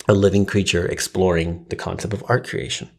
a 0.07 0.13
living 0.13 0.45
creature 0.45 0.85
exploring 0.87 1.65
the 1.69 1.75
concept 1.75 2.13
of 2.13 2.23
art 2.27 2.47
creation. 2.47 2.89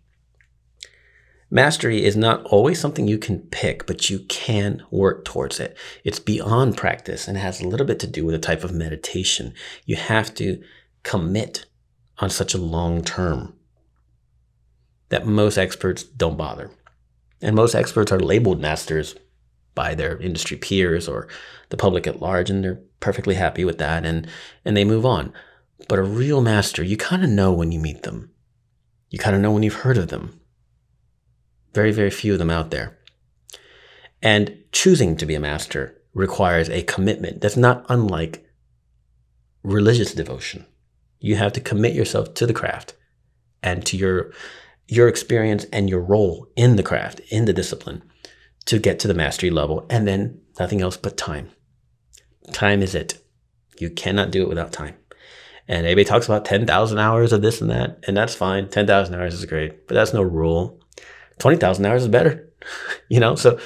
Mastery 1.52 2.02
is 2.02 2.16
not 2.16 2.42
always 2.46 2.80
something 2.80 3.06
you 3.06 3.18
can 3.18 3.38
pick, 3.38 3.86
but 3.86 4.08
you 4.08 4.20
can 4.20 4.82
work 4.90 5.22
towards 5.22 5.60
it. 5.60 5.76
It's 6.02 6.18
beyond 6.18 6.78
practice 6.78 7.28
and 7.28 7.36
has 7.36 7.60
a 7.60 7.68
little 7.68 7.84
bit 7.84 7.98
to 8.00 8.06
do 8.06 8.24
with 8.24 8.34
a 8.34 8.38
type 8.38 8.64
of 8.64 8.72
meditation. 8.72 9.52
You 9.84 9.96
have 9.96 10.34
to 10.36 10.62
commit 11.02 11.66
on 12.20 12.30
such 12.30 12.54
a 12.54 12.58
long 12.58 13.02
term 13.02 13.54
that 15.10 15.26
most 15.26 15.58
experts 15.58 16.02
don't 16.02 16.38
bother. 16.38 16.70
And 17.42 17.54
most 17.54 17.74
experts 17.74 18.10
are 18.10 18.18
labeled 18.18 18.58
masters 18.58 19.14
by 19.74 19.94
their 19.94 20.16
industry 20.16 20.56
peers 20.56 21.06
or 21.06 21.28
the 21.68 21.76
public 21.76 22.06
at 22.06 22.22
large, 22.22 22.48
and 22.48 22.64
they're 22.64 22.80
perfectly 23.00 23.34
happy 23.34 23.66
with 23.66 23.76
that 23.76 24.06
and, 24.06 24.26
and 24.64 24.74
they 24.74 24.84
move 24.84 25.04
on. 25.04 25.34
But 25.86 25.98
a 25.98 26.02
real 26.02 26.40
master, 26.40 26.82
you 26.82 26.96
kind 26.96 27.22
of 27.22 27.28
know 27.28 27.52
when 27.52 27.72
you 27.72 27.78
meet 27.78 28.04
them. 28.04 28.30
You 29.10 29.18
kind 29.18 29.36
of 29.36 29.42
know 29.42 29.52
when 29.52 29.62
you've 29.62 29.74
heard 29.74 29.98
of 29.98 30.08
them. 30.08 30.38
Very, 31.72 31.92
very 31.92 32.10
few 32.10 32.32
of 32.32 32.38
them 32.38 32.50
out 32.50 32.70
there. 32.70 32.98
And 34.22 34.56
choosing 34.72 35.16
to 35.16 35.26
be 35.26 35.34
a 35.34 35.40
master 35.40 36.00
requires 36.14 36.68
a 36.68 36.82
commitment 36.82 37.40
that's 37.40 37.56
not 37.56 37.86
unlike 37.88 38.46
religious 39.62 40.14
devotion. 40.14 40.66
You 41.20 41.36
have 41.36 41.52
to 41.54 41.60
commit 41.60 41.94
yourself 41.94 42.34
to 42.34 42.46
the 42.46 42.54
craft 42.54 42.94
and 43.62 43.84
to 43.86 43.96
your 43.96 44.32
your 44.88 45.08
experience 45.08 45.64
and 45.72 45.88
your 45.88 46.00
role 46.00 46.48
in 46.56 46.76
the 46.76 46.82
craft, 46.82 47.20
in 47.30 47.44
the 47.46 47.52
discipline 47.52 48.02
to 48.66 48.78
get 48.78 48.98
to 48.98 49.08
the 49.08 49.14
mastery 49.14 49.50
level 49.50 49.86
and 49.88 50.06
then 50.06 50.40
nothing 50.58 50.82
else 50.82 50.96
but 50.96 51.16
time. 51.16 51.50
Time 52.52 52.82
is 52.82 52.94
it. 52.94 53.24
You 53.78 53.90
cannot 53.90 54.30
do 54.30 54.42
it 54.42 54.48
without 54.48 54.72
time. 54.72 54.94
And 55.68 55.86
everybody 55.86 56.04
talks 56.04 56.26
about 56.26 56.44
10,000 56.44 56.98
hours 56.98 57.32
of 57.32 57.40
this 57.40 57.60
and 57.60 57.70
that, 57.70 58.00
and 58.06 58.16
that's 58.16 58.34
fine. 58.34 58.68
10,000 58.68 59.14
hours 59.14 59.34
is 59.34 59.46
great, 59.46 59.86
but 59.86 59.94
that's 59.94 60.12
no 60.12 60.22
rule. 60.22 60.81
20,000 61.38 61.84
hours 61.84 62.02
is 62.02 62.08
better. 62.08 62.48
you 63.08 63.20
know, 63.20 63.34
so 63.34 63.58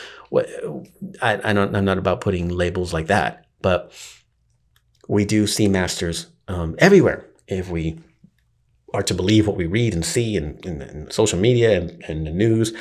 I, 1.23 1.41
I 1.45 1.53
don't, 1.53 1.75
I'm 1.75 1.85
not 1.85 1.99
about 1.99 2.21
putting 2.21 2.49
labels 2.49 2.93
like 2.93 3.07
that, 3.07 3.47
but 3.63 3.93
we 5.09 5.25
do 5.25 5.47
see 5.47 5.69
masters 5.69 6.27
um, 6.49 6.75
everywhere 6.79 7.25
if 7.47 7.69
we 7.69 7.99
are 8.95 9.03
to 9.03 9.15
believe 9.15 9.47
what 9.47 9.57
we 9.57 9.67
read 9.67 9.95
and 9.95 10.05
see 10.05 10.37
in 10.37 11.09
social 11.11 11.39
media 11.39 11.81
and, 11.81 12.05
and 12.09 12.27
the 12.27 12.31
news. 12.31 12.73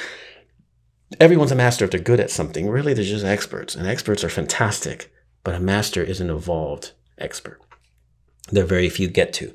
Everyone's 1.19 1.51
a 1.51 1.55
master 1.55 1.85
if 1.85 1.91
they're 1.91 1.99
good 1.99 2.19
at 2.19 2.31
something. 2.31 2.69
Really, 2.69 2.93
they're 2.93 3.03
just 3.03 3.25
experts, 3.25 3.75
and 3.75 3.87
experts 3.87 4.23
are 4.23 4.29
fantastic, 4.29 5.11
but 5.43 5.55
a 5.55 5.59
master 5.59 6.01
is 6.01 6.19
an 6.19 6.29
evolved 6.29 6.93
expert. 7.17 7.59
There 8.51 8.63
are 8.63 8.67
very 8.67 8.89
few 8.89 9.07
get 9.07 9.33
to. 9.33 9.53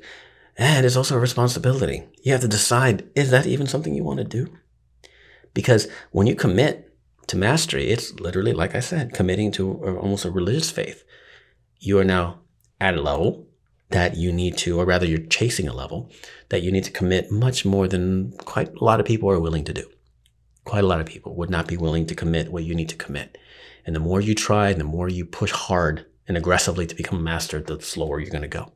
And 0.57 0.85
it's 0.85 0.95
also 0.95 1.15
a 1.15 1.19
responsibility. 1.19 2.03
You 2.23 2.33
have 2.33 2.41
to 2.41 2.47
decide 2.47 3.09
is 3.15 3.31
that 3.31 3.47
even 3.47 3.67
something 3.67 3.95
you 3.95 4.03
want 4.03 4.19
to 4.19 4.23
do? 4.23 4.51
Because 5.53 5.87
when 6.11 6.27
you 6.27 6.35
commit 6.35 6.93
to 7.27 7.37
mastery, 7.37 7.89
it's 7.89 8.13
literally, 8.19 8.53
like 8.53 8.75
I 8.75 8.79
said, 8.79 9.13
committing 9.13 9.51
to 9.53 9.97
almost 9.97 10.25
a 10.25 10.31
religious 10.31 10.71
faith. 10.71 11.03
You 11.79 11.99
are 11.99 12.03
now 12.03 12.39
at 12.79 12.95
a 12.95 13.01
level 13.01 13.47
that 13.89 14.15
you 14.15 14.31
need 14.31 14.57
to, 14.57 14.79
or 14.79 14.85
rather, 14.85 15.05
you're 15.05 15.19
chasing 15.19 15.67
a 15.67 15.73
level 15.73 16.09
that 16.49 16.61
you 16.61 16.71
need 16.71 16.85
to 16.85 16.91
commit 16.91 17.31
much 17.31 17.65
more 17.65 17.87
than 17.87 18.31
quite 18.37 18.73
a 18.73 18.83
lot 18.83 18.99
of 18.99 19.05
people 19.05 19.29
are 19.29 19.39
willing 19.39 19.65
to 19.65 19.73
do. 19.73 19.89
Quite 20.63 20.83
a 20.83 20.87
lot 20.87 21.01
of 21.01 21.07
people 21.07 21.35
would 21.35 21.49
not 21.49 21.67
be 21.67 21.77
willing 21.77 22.05
to 22.05 22.15
commit 22.15 22.51
what 22.51 22.63
you 22.63 22.73
need 22.73 22.89
to 22.89 22.95
commit. 22.95 23.37
And 23.85 23.95
the 23.95 23.99
more 23.99 24.21
you 24.21 24.35
try, 24.35 24.69
and 24.69 24.79
the 24.79 24.85
more 24.85 25.09
you 25.09 25.25
push 25.25 25.51
hard 25.51 26.05
and 26.27 26.37
aggressively 26.37 26.85
to 26.85 26.95
become 26.95 27.19
a 27.19 27.21
master, 27.21 27.59
the 27.59 27.81
slower 27.81 28.19
you're 28.19 28.29
going 28.29 28.43
to 28.43 28.47
go. 28.47 28.71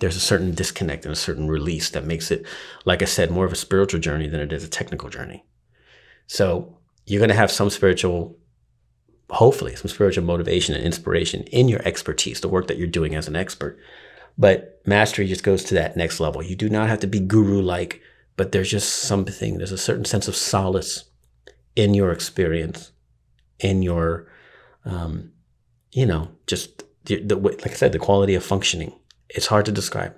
There's 0.00 0.16
a 0.16 0.20
certain 0.20 0.54
disconnect 0.54 1.04
and 1.04 1.12
a 1.12 1.16
certain 1.16 1.48
release 1.48 1.90
that 1.90 2.04
makes 2.04 2.30
it, 2.30 2.46
like 2.84 3.02
I 3.02 3.04
said, 3.04 3.30
more 3.30 3.44
of 3.44 3.52
a 3.52 3.56
spiritual 3.56 4.00
journey 4.00 4.28
than 4.28 4.40
it 4.40 4.52
is 4.52 4.64
a 4.64 4.68
technical 4.68 5.10
journey. 5.10 5.44
So 6.28 6.76
you're 7.06 7.18
going 7.18 7.30
to 7.30 7.34
have 7.34 7.50
some 7.50 7.70
spiritual, 7.70 8.38
hopefully, 9.30 9.74
some 9.74 9.88
spiritual 9.88 10.24
motivation 10.24 10.74
and 10.74 10.84
inspiration 10.84 11.42
in 11.44 11.68
your 11.68 11.80
expertise, 11.84 12.40
the 12.40 12.48
work 12.48 12.68
that 12.68 12.76
you're 12.76 12.86
doing 12.86 13.14
as 13.14 13.26
an 13.26 13.34
expert. 13.34 13.78
But 14.36 14.80
mastery 14.86 15.26
just 15.26 15.42
goes 15.42 15.64
to 15.64 15.74
that 15.74 15.96
next 15.96 16.20
level. 16.20 16.44
You 16.44 16.54
do 16.54 16.68
not 16.68 16.88
have 16.88 17.00
to 17.00 17.06
be 17.08 17.18
guru 17.18 17.60
like, 17.60 18.00
but 18.36 18.52
there's 18.52 18.70
just 18.70 18.92
something, 18.92 19.58
there's 19.58 19.72
a 19.72 19.78
certain 19.78 20.04
sense 20.04 20.28
of 20.28 20.36
solace 20.36 21.04
in 21.74 21.94
your 21.94 22.12
experience, 22.12 22.92
in 23.58 23.82
your, 23.82 24.30
um, 24.84 25.32
you 25.90 26.06
know, 26.06 26.28
just 26.46 26.84
the, 27.06 27.20
the, 27.22 27.36
like 27.36 27.66
I 27.66 27.74
said, 27.74 27.92
the 27.92 27.98
quality 27.98 28.34
of 28.34 28.44
functioning. 28.44 28.92
It's 29.30 29.46
hard 29.46 29.64
to 29.64 29.72
describe. 29.72 30.14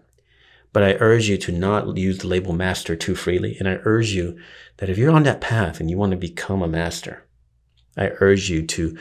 But 0.73 0.85
I 0.85 0.97
urge 1.01 1.29
you 1.29 1.37
to 1.39 1.53
not 1.53 1.97
use 1.97 2.19
the 2.19 2.29
label 2.29 2.53
master 2.53 2.95
too 2.95 3.15
freely. 3.15 3.57
And 3.59 3.69
I 3.69 3.81
urge 3.85 4.13
you 4.13 4.39
that 4.77 4.89
if 4.89 4.99
you're 4.99 5.11
on 5.11 5.25
that 5.25 5.41
path 5.41 5.81
and 5.81 5.91
you 5.91 5.97
want 5.97 6.13
to 6.13 6.17
become 6.17 6.63
a 6.63 6.69
master, 6.69 7.27
I 7.97 8.13
urge 8.21 8.49
you 8.49 8.67
to 8.67 8.97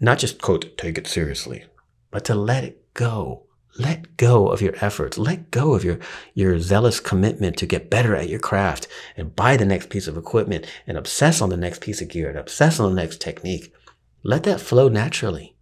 not 0.00 0.18
just, 0.18 0.42
quote, 0.42 0.76
take 0.76 0.98
it 0.98 1.06
seriously, 1.06 1.64
but 2.10 2.24
to 2.24 2.34
let 2.34 2.64
it 2.64 2.92
go. 2.94 3.44
Let 3.78 4.16
go 4.16 4.48
of 4.48 4.62
your 4.62 4.74
efforts. 4.80 5.18
Let 5.18 5.50
go 5.50 5.74
of 5.74 5.84
your, 5.84 5.98
your 6.34 6.58
zealous 6.58 6.98
commitment 6.98 7.58
to 7.58 7.66
get 7.66 7.90
better 7.90 8.16
at 8.16 8.28
your 8.28 8.40
craft 8.40 8.88
and 9.16 9.36
buy 9.36 9.56
the 9.56 9.66
next 9.66 9.90
piece 9.90 10.06
of 10.06 10.16
equipment 10.16 10.66
and 10.86 10.96
obsess 10.96 11.42
on 11.42 11.50
the 11.50 11.56
next 11.56 11.82
piece 11.82 12.00
of 12.00 12.08
gear 12.08 12.28
and 12.30 12.38
obsess 12.38 12.80
on 12.80 12.94
the 12.94 13.00
next 13.00 13.20
technique. 13.20 13.74
Let 14.22 14.44
that 14.44 14.60
flow 14.60 14.88
naturally. 14.88 15.56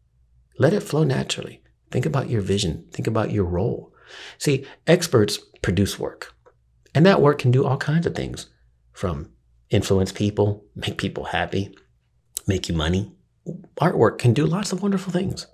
Let 0.58 0.72
it 0.72 0.84
flow 0.84 1.02
naturally. 1.02 1.60
Think 1.90 2.06
about 2.06 2.30
your 2.30 2.40
vision. 2.40 2.86
Think 2.92 3.08
about 3.08 3.32
your 3.32 3.44
role. 3.44 3.92
See, 4.38 4.66
experts 4.86 5.38
produce 5.62 5.98
work, 5.98 6.34
and 6.94 7.04
that 7.06 7.20
work 7.20 7.38
can 7.38 7.50
do 7.50 7.64
all 7.64 7.76
kinds 7.76 8.06
of 8.06 8.14
things 8.14 8.50
from 8.92 9.30
influence 9.70 10.12
people, 10.12 10.64
make 10.74 10.98
people 10.98 11.24
happy, 11.24 11.76
make 12.46 12.68
you 12.68 12.74
money. 12.74 13.12
Artwork 13.80 14.18
can 14.18 14.32
do 14.32 14.46
lots 14.46 14.72
of 14.72 14.82
wonderful 14.82 15.12
things. 15.12 15.46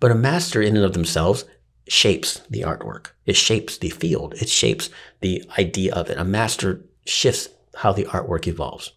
But 0.00 0.10
a 0.10 0.14
master, 0.14 0.62
in 0.62 0.76
and 0.76 0.84
of 0.84 0.92
themselves, 0.92 1.44
shapes 1.88 2.40
the 2.50 2.62
artwork. 2.62 3.08
It 3.24 3.36
shapes 3.36 3.78
the 3.78 3.90
field. 3.90 4.34
It 4.34 4.48
shapes 4.48 4.90
the 5.20 5.44
idea 5.58 5.94
of 5.94 6.10
it. 6.10 6.18
A 6.18 6.24
master 6.24 6.84
shifts 7.04 7.48
how 7.76 7.92
the 7.92 8.04
artwork 8.04 8.46
evolves. 8.46 8.92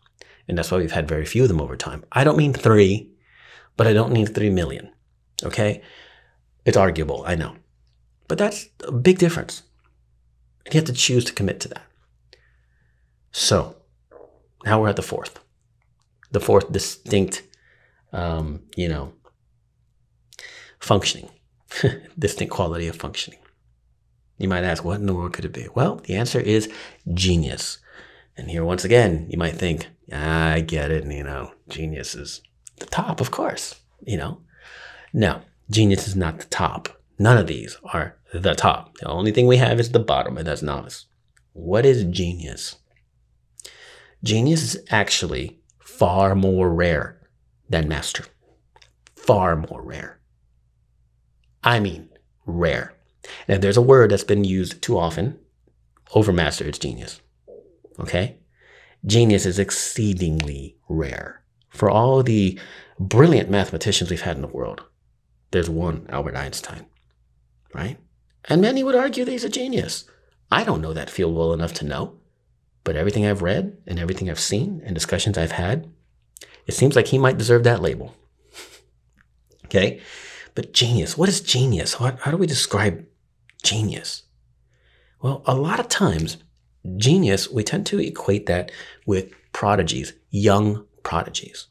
And 0.48 0.58
that's 0.58 0.72
why 0.72 0.78
we've 0.78 0.92
had 0.92 1.08
very 1.08 1.26
few 1.26 1.44
of 1.44 1.50
them 1.50 1.62
over 1.62 1.76
time. 1.76 2.04
I 2.12 2.24
don't 2.24 2.38
mean 2.38 2.54
three, 2.54 3.12
but 3.78 3.88
I 3.88 3.94
don't 3.94 4.14
mean 4.14 4.26
three 4.26 4.50
million. 4.50 4.92
Okay? 5.44 5.82
It's 6.66 6.78
arguable, 6.78 7.24
I 7.26 7.36
know. 7.36 7.56
But 8.30 8.38
that's 8.38 8.70
a 8.86 8.94
big 8.94 9.18
difference. 9.18 9.64
And 10.66 10.74
you 10.74 10.80
have 10.80 10.88
to 10.88 10.94
choose 10.94 11.26
to 11.26 11.34
commit 11.34 11.60
to 11.62 11.68
that. 11.70 11.84
So 13.32 13.76
now 14.64 14.80
we're 14.82 14.90
at 14.90 14.96
the 14.96 15.02
fourth. 15.02 15.40
The 16.32 16.40
fourth 16.40 16.72
distinct, 16.72 17.44
um, 18.14 18.62
you 18.76 18.88
know, 18.88 19.14
functioning, 20.80 21.32
distinct 22.20 22.54
quality 22.54 22.88
of 22.88 22.96
functioning. 22.96 23.40
You 24.38 24.48
might 24.48 24.64
ask, 24.64 24.86
what 24.86 25.00
in 25.00 25.08
the 25.08 25.16
world 25.16 25.34
could 25.34 25.46
it 25.46 25.52
be? 25.52 25.68
Well, 25.74 25.96
the 25.96 26.16
answer 26.16 26.40
is 26.40 26.72
genius. 27.14 27.80
And 28.38 28.50
here, 28.50 28.64
once 28.64 28.86
again, 28.86 29.28
you 29.30 29.40
might 29.40 29.56
think, 29.56 29.88
I 30.14 30.62
get 30.62 30.92
it. 30.92 31.04
You 31.04 31.24
know, 31.24 31.52
genius 31.68 32.14
is 32.14 32.42
the 32.78 32.86
top, 32.86 33.20
of 33.20 33.32
course. 33.32 33.82
You 34.06 34.18
know, 34.18 34.42
no, 35.14 35.42
genius 35.70 36.08
is 36.08 36.16
not 36.16 36.40
the 36.40 36.46
top. 36.46 37.02
None 37.18 37.38
of 37.38 37.48
these 37.48 37.76
are 37.84 38.19
the 38.34 38.56
top. 38.56 38.98
The 38.98 39.08
only 39.08 39.32
thing 39.32 39.48
we 39.48 39.58
have 39.58 39.80
is 39.80 39.92
the 39.92 40.00
bottom, 40.00 40.38
and 40.38 40.48
that's 40.48 40.62
novice. 40.62 41.06
What 41.54 41.86
is 41.86 42.04
genius? 42.06 42.78
Genius 44.24 44.76
is 44.76 44.84
actually 44.90 45.60
far 45.80 46.36
more 46.36 46.74
rare 46.74 47.22
than 47.70 47.88
master. 47.88 48.26
Far 49.16 49.56
more 49.56 49.82
rare. 49.82 50.20
I 51.64 51.80
mean, 51.80 52.10
rare. 52.46 52.96
And 53.48 53.56
if 53.56 53.62
there's 53.62 53.78
a 53.78 53.82
word 53.82 54.12
that's 54.12 54.24
been 54.24 54.44
used 54.44 54.82
too 54.82 54.98
often, 54.98 55.40
over 56.14 56.34
master, 56.34 56.66
it's 56.66 56.80
genius. 56.80 57.22
Okay? 58.00 58.38
Genius 59.06 59.46
is 59.46 59.60
exceedingly 59.60 60.78
rare. 60.88 61.44
For 61.70 61.90
all 61.90 62.24
the 62.24 62.60
brilliant 63.00 63.50
mathematicians 63.50 64.10
we've 64.10 64.22
had 64.22 64.36
in 64.36 64.42
the 64.42 64.48
world, 64.48 64.84
there's 65.52 65.70
one 65.70 66.06
Albert 66.10 66.36
Einstein, 66.36 66.86
right? 67.74 67.98
And 68.46 68.62
many 68.62 68.84
would 68.84 68.96
argue 68.96 69.26
that 69.26 69.32
he's 69.32 69.44
a 69.44 69.50
genius. 69.50 70.06
I 70.52 70.64
don't 70.64 70.82
know 70.82 70.94
that 70.94 71.10
field 71.10 71.36
well 71.36 71.54
enough 71.54 71.74
to 71.76 71.86
know, 71.86 72.16
but 72.84 72.96
everything 72.96 73.26
I've 73.26 73.42
read 73.42 73.78
and 73.86 74.00
everything 74.00 74.30
I've 74.30 74.40
seen 74.40 74.82
and 74.86 74.96
discussions 74.96 75.38
I've 75.38 75.52
had, 75.52 75.92
it 76.66 76.74
seems 76.74 76.96
like 76.96 77.08
he 77.08 77.18
might 77.18 77.38
deserve 77.38 77.64
that 77.66 77.82
label. 77.82 78.16
okay? 79.66 80.02
But 80.56 80.74
genius, 80.74 81.18
what 81.18 81.30
is 81.30 81.42
genius? 81.42 81.96
How, 81.96 82.18
how 82.22 82.32
do 82.32 82.38
we 82.38 82.48
describe 82.48 83.06
genius? 83.62 84.24
Well, 85.22 85.44
a 85.46 85.54
lot 85.54 85.80
of 85.80 85.90
times, 85.90 86.38
genius, 86.98 87.50
we 87.50 87.64
tend 87.64 87.86
to 87.88 88.00
equate 88.00 88.46
that 88.48 88.72
with 89.06 89.32
prodigies, 89.52 90.14
young 90.30 90.86
prodigies, 91.04 91.68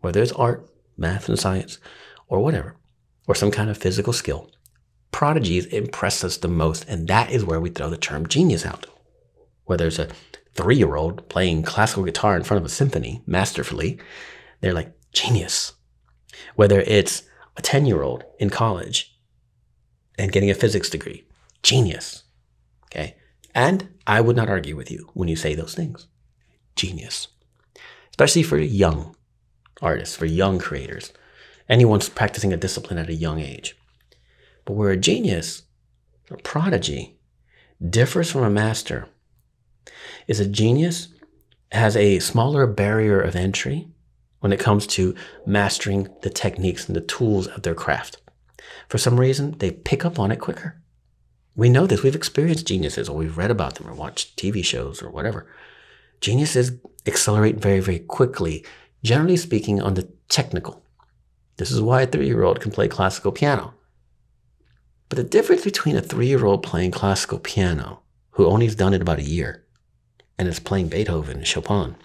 whether 0.00 0.22
it's 0.22 0.32
art, 0.32 0.68
math, 0.96 1.28
and 1.28 1.38
science, 1.38 1.78
or 2.28 2.40
whatever, 2.40 2.76
or 3.26 3.34
some 3.34 3.50
kind 3.50 3.70
of 3.70 3.78
physical 3.78 4.12
skill 4.12 4.50
prodigies 5.10 5.66
impress 5.66 6.22
us 6.24 6.36
the 6.36 6.48
most, 6.48 6.84
and 6.88 7.08
that 7.08 7.30
is 7.30 7.44
where 7.44 7.60
we 7.60 7.70
throw 7.70 7.90
the 7.90 7.96
term 7.96 8.26
genius 8.26 8.66
out. 8.66 8.86
Whether 9.64 9.86
it's 9.86 9.98
a 9.98 10.08
three 10.54 10.76
year 10.76 10.96
old 10.96 11.28
playing 11.28 11.62
classical 11.62 12.04
guitar 12.04 12.36
in 12.36 12.42
front 12.42 12.60
of 12.60 12.66
a 12.66 12.72
symphony 12.72 13.22
masterfully, 13.26 13.98
they're 14.60 14.74
like 14.74 14.92
genius. 15.12 15.72
Whether 16.56 16.80
it's 16.80 17.22
a 17.56 17.62
10 17.62 17.86
year 17.86 18.02
old 18.02 18.24
in 18.38 18.50
college 18.50 19.16
and 20.18 20.32
getting 20.32 20.50
a 20.50 20.54
physics 20.54 20.90
degree, 20.90 21.26
genius. 21.62 22.24
Okay. 22.86 23.16
And 23.54 23.88
I 24.06 24.20
would 24.20 24.36
not 24.36 24.48
argue 24.48 24.76
with 24.76 24.90
you 24.90 25.10
when 25.14 25.28
you 25.28 25.36
say 25.36 25.54
those 25.54 25.74
things. 25.74 26.06
Genius. 26.76 27.28
Especially 28.10 28.42
for 28.42 28.58
young 28.58 29.16
artists, 29.82 30.16
for 30.16 30.26
young 30.26 30.58
creators, 30.58 31.12
anyone's 31.68 32.08
practicing 32.08 32.52
a 32.52 32.56
discipline 32.56 32.98
at 32.98 33.08
a 33.08 33.14
young 33.14 33.40
age. 33.40 33.76
But 34.68 34.74
where 34.74 34.90
a 34.90 34.98
genius, 34.98 35.62
a 36.30 36.36
prodigy, 36.36 37.16
differs 37.88 38.30
from 38.30 38.42
a 38.42 38.50
master 38.50 39.08
is 40.26 40.40
a 40.40 40.46
genius 40.46 41.08
has 41.72 41.96
a 41.96 42.18
smaller 42.18 42.66
barrier 42.66 43.18
of 43.18 43.34
entry 43.34 43.88
when 44.40 44.52
it 44.52 44.60
comes 44.60 44.86
to 44.88 45.14
mastering 45.46 46.14
the 46.20 46.28
techniques 46.28 46.86
and 46.86 46.94
the 46.94 47.00
tools 47.00 47.46
of 47.46 47.62
their 47.62 47.74
craft. 47.74 48.20
For 48.90 48.98
some 48.98 49.18
reason, 49.18 49.56
they 49.56 49.70
pick 49.70 50.04
up 50.04 50.18
on 50.18 50.30
it 50.30 50.36
quicker. 50.36 50.78
We 51.56 51.70
know 51.70 51.86
this. 51.86 52.02
We've 52.02 52.14
experienced 52.14 52.66
geniuses, 52.66 53.08
or 53.08 53.16
we've 53.16 53.38
read 53.38 53.50
about 53.50 53.76
them, 53.76 53.88
or 53.88 53.94
watched 53.94 54.36
TV 54.36 54.62
shows, 54.62 55.02
or 55.02 55.08
whatever. 55.08 55.46
Geniuses 56.20 56.72
accelerate 57.06 57.56
very, 57.56 57.80
very 57.80 58.00
quickly, 58.00 58.66
generally 59.02 59.38
speaking, 59.38 59.80
on 59.80 59.94
the 59.94 60.10
technical. 60.28 60.84
This 61.56 61.70
is 61.70 61.80
why 61.80 62.02
a 62.02 62.06
three 62.06 62.26
year 62.26 62.42
old 62.42 62.60
can 62.60 62.70
play 62.70 62.86
classical 62.86 63.32
piano. 63.32 63.72
But 65.08 65.16
the 65.16 65.24
difference 65.24 65.64
between 65.64 65.96
a 65.96 66.02
three 66.02 66.26
year 66.26 66.44
old 66.44 66.62
playing 66.62 66.90
classical 66.90 67.38
piano, 67.38 68.00
who 68.32 68.46
only 68.46 68.66
has 68.66 68.74
done 68.74 68.94
it 68.94 69.02
about 69.02 69.18
a 69.18 69.22
year, 69.22 69.64
and 70.38 70.48
is 70.48 70.60
playing 70.60 70.88
Beethoven 70.88 71.38
and 71.38 71.46
Chopin, 71.46 71.96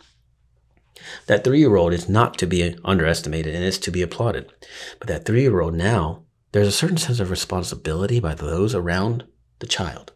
that 1.28 1.44
three 1.44 1.60
year 1.60 1.76
old 1.76 1.94
is 1.94 2.10
not 2.10 2.38
to 2.38 2.48
be 2.48 2.76
underestimated 2.84 3.54
and 3.54 3.64
is 3.64 3.78
to 3.80 3.92
be 3.92 4.02
applauded. 4.02 4.52
But 5.00 5.08
that 5.08 5.26
three 5.26 5.42
year 5.42 5.62
old 5.62 5.74
now, 5.74 6.24
there's 6.52 6.68
a 6.68 6.72
certain 6.72 6.98
sense 6.98 7.20
of 7.20 7.30
responsibility 7.30 8.20
by 8.20 8.36
those 8.36 8.74
around 8.74 9.26
the 9.60 9.68
child. 9.68 10.14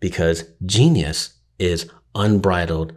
Because 0.00 0.44
genius 0.64 1.34
is 1.58 1.90
unbridled, 2.14 2.96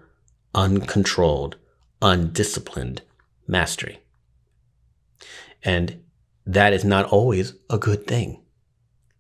uncontrolled, 0.54 1.56
undisciplined 2.01 3.01
mastery. 3.48 4.00
And 5.63 6.04
that 6.46 6.74
is 6.74 6.84
not 6.84 7.06
always 7.06 7.54
a 7.70 7.78
good 7.78 8.08
thing. 8.08 8.42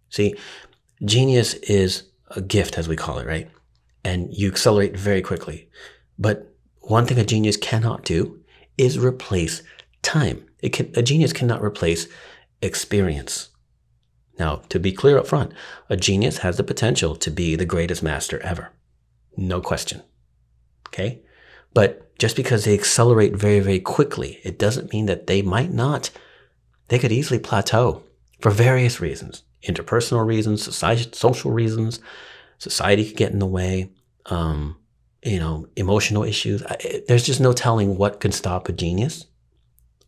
See, 0.09 0.35
genius 1.03 1.53
is 1.55 2.03
a 2.31 2.41
gift, 2.41 2.77
as 2.77 2.87
we 2.87 2.95
call 2.95 3.19
it, 3.19 3.27
right? 3.27 3.49
And 4.03 4.33
you 4.33 4.47
accelerate 4.49 4.97
very 4.97 5.21
quickly. 5.21 5.69
But 6.17 6.53
one 6.81 7.05
thing 7.05 7.19
a 7.19 7.25
genius 7.25 7.57
cannot 7.57 8.03
do 8.03 8.39
is 8.77 8.97
replace 8.97 9.61
time. 10.01 10.45
Can, 10.71 10.91
a 10.95 11.01
genius 11.01 11.33
cannot 11.33 11.63
replace 11.63 12.07
experience. 12.61 13.49
Now, 14.37 14.61
to 14.69 14.79
be 14.79 14.91
clear 14.91 15.17
up 15.17 15.27
front, 15.27 15.51
a 15.89 15.97
genius 15.97 16.39
has 16.39 16.57
the 16.57 16.63
potential 16.63 17.15
to 17.17 17.29
be 17.29 17.55
the 17.55 17.65
greatest 17.65 18.01
master 18.01 18.39
ever. 18.41 18.71
No 19.35 19.61
question. 19.61 20.01
Okay? 20.87 21.21
But 21.73 22.17
just 22.17 22.35
because 22.35 22.65
they 22.65 22.73
accelerate 22.73 23.35
very, 23.35 23.59
very 23.59 23.79
quickly, 23.79 24.39
it 24.43 24.57
doesn't 24.57 24.93
mean 24.93 25.05
that 25.05 25.27
they 25.27 25.41
might 25.41 25.71
not, 25.71 26.09
they 26.87 26.99
could 26.99 27.11
easily 27.11 27.39
plateau 27.39 28.03
for 28.39 28.49
various 28.49 28.99
reasons 28.99 29.43
interpersonal 29.67 30.25
reasons, 30.25 30.63
society, 30.63 31.09
social 31.13 31.51
reasons. 31.51 31.99
Society 32.57 33.05
could 33.05 33.17
get 33.17 33.31
in 33.31 33.39
the 33.39 33.45
way. 33.45 33.91
Um, 34.27 34.77
you 35.23 35.39
know, 35.39 35.67
emotional 35.75 36.23
issues. 36.23 36.63
There's 37.07 37.25
just 37.25 37.41
no 37.41 37.53
telling 37.53 37.97
what 37.97 38.19
can 38.19 38.31
stop 38.31 38.69
a 38.69 38.71
genius. 38.71 39.25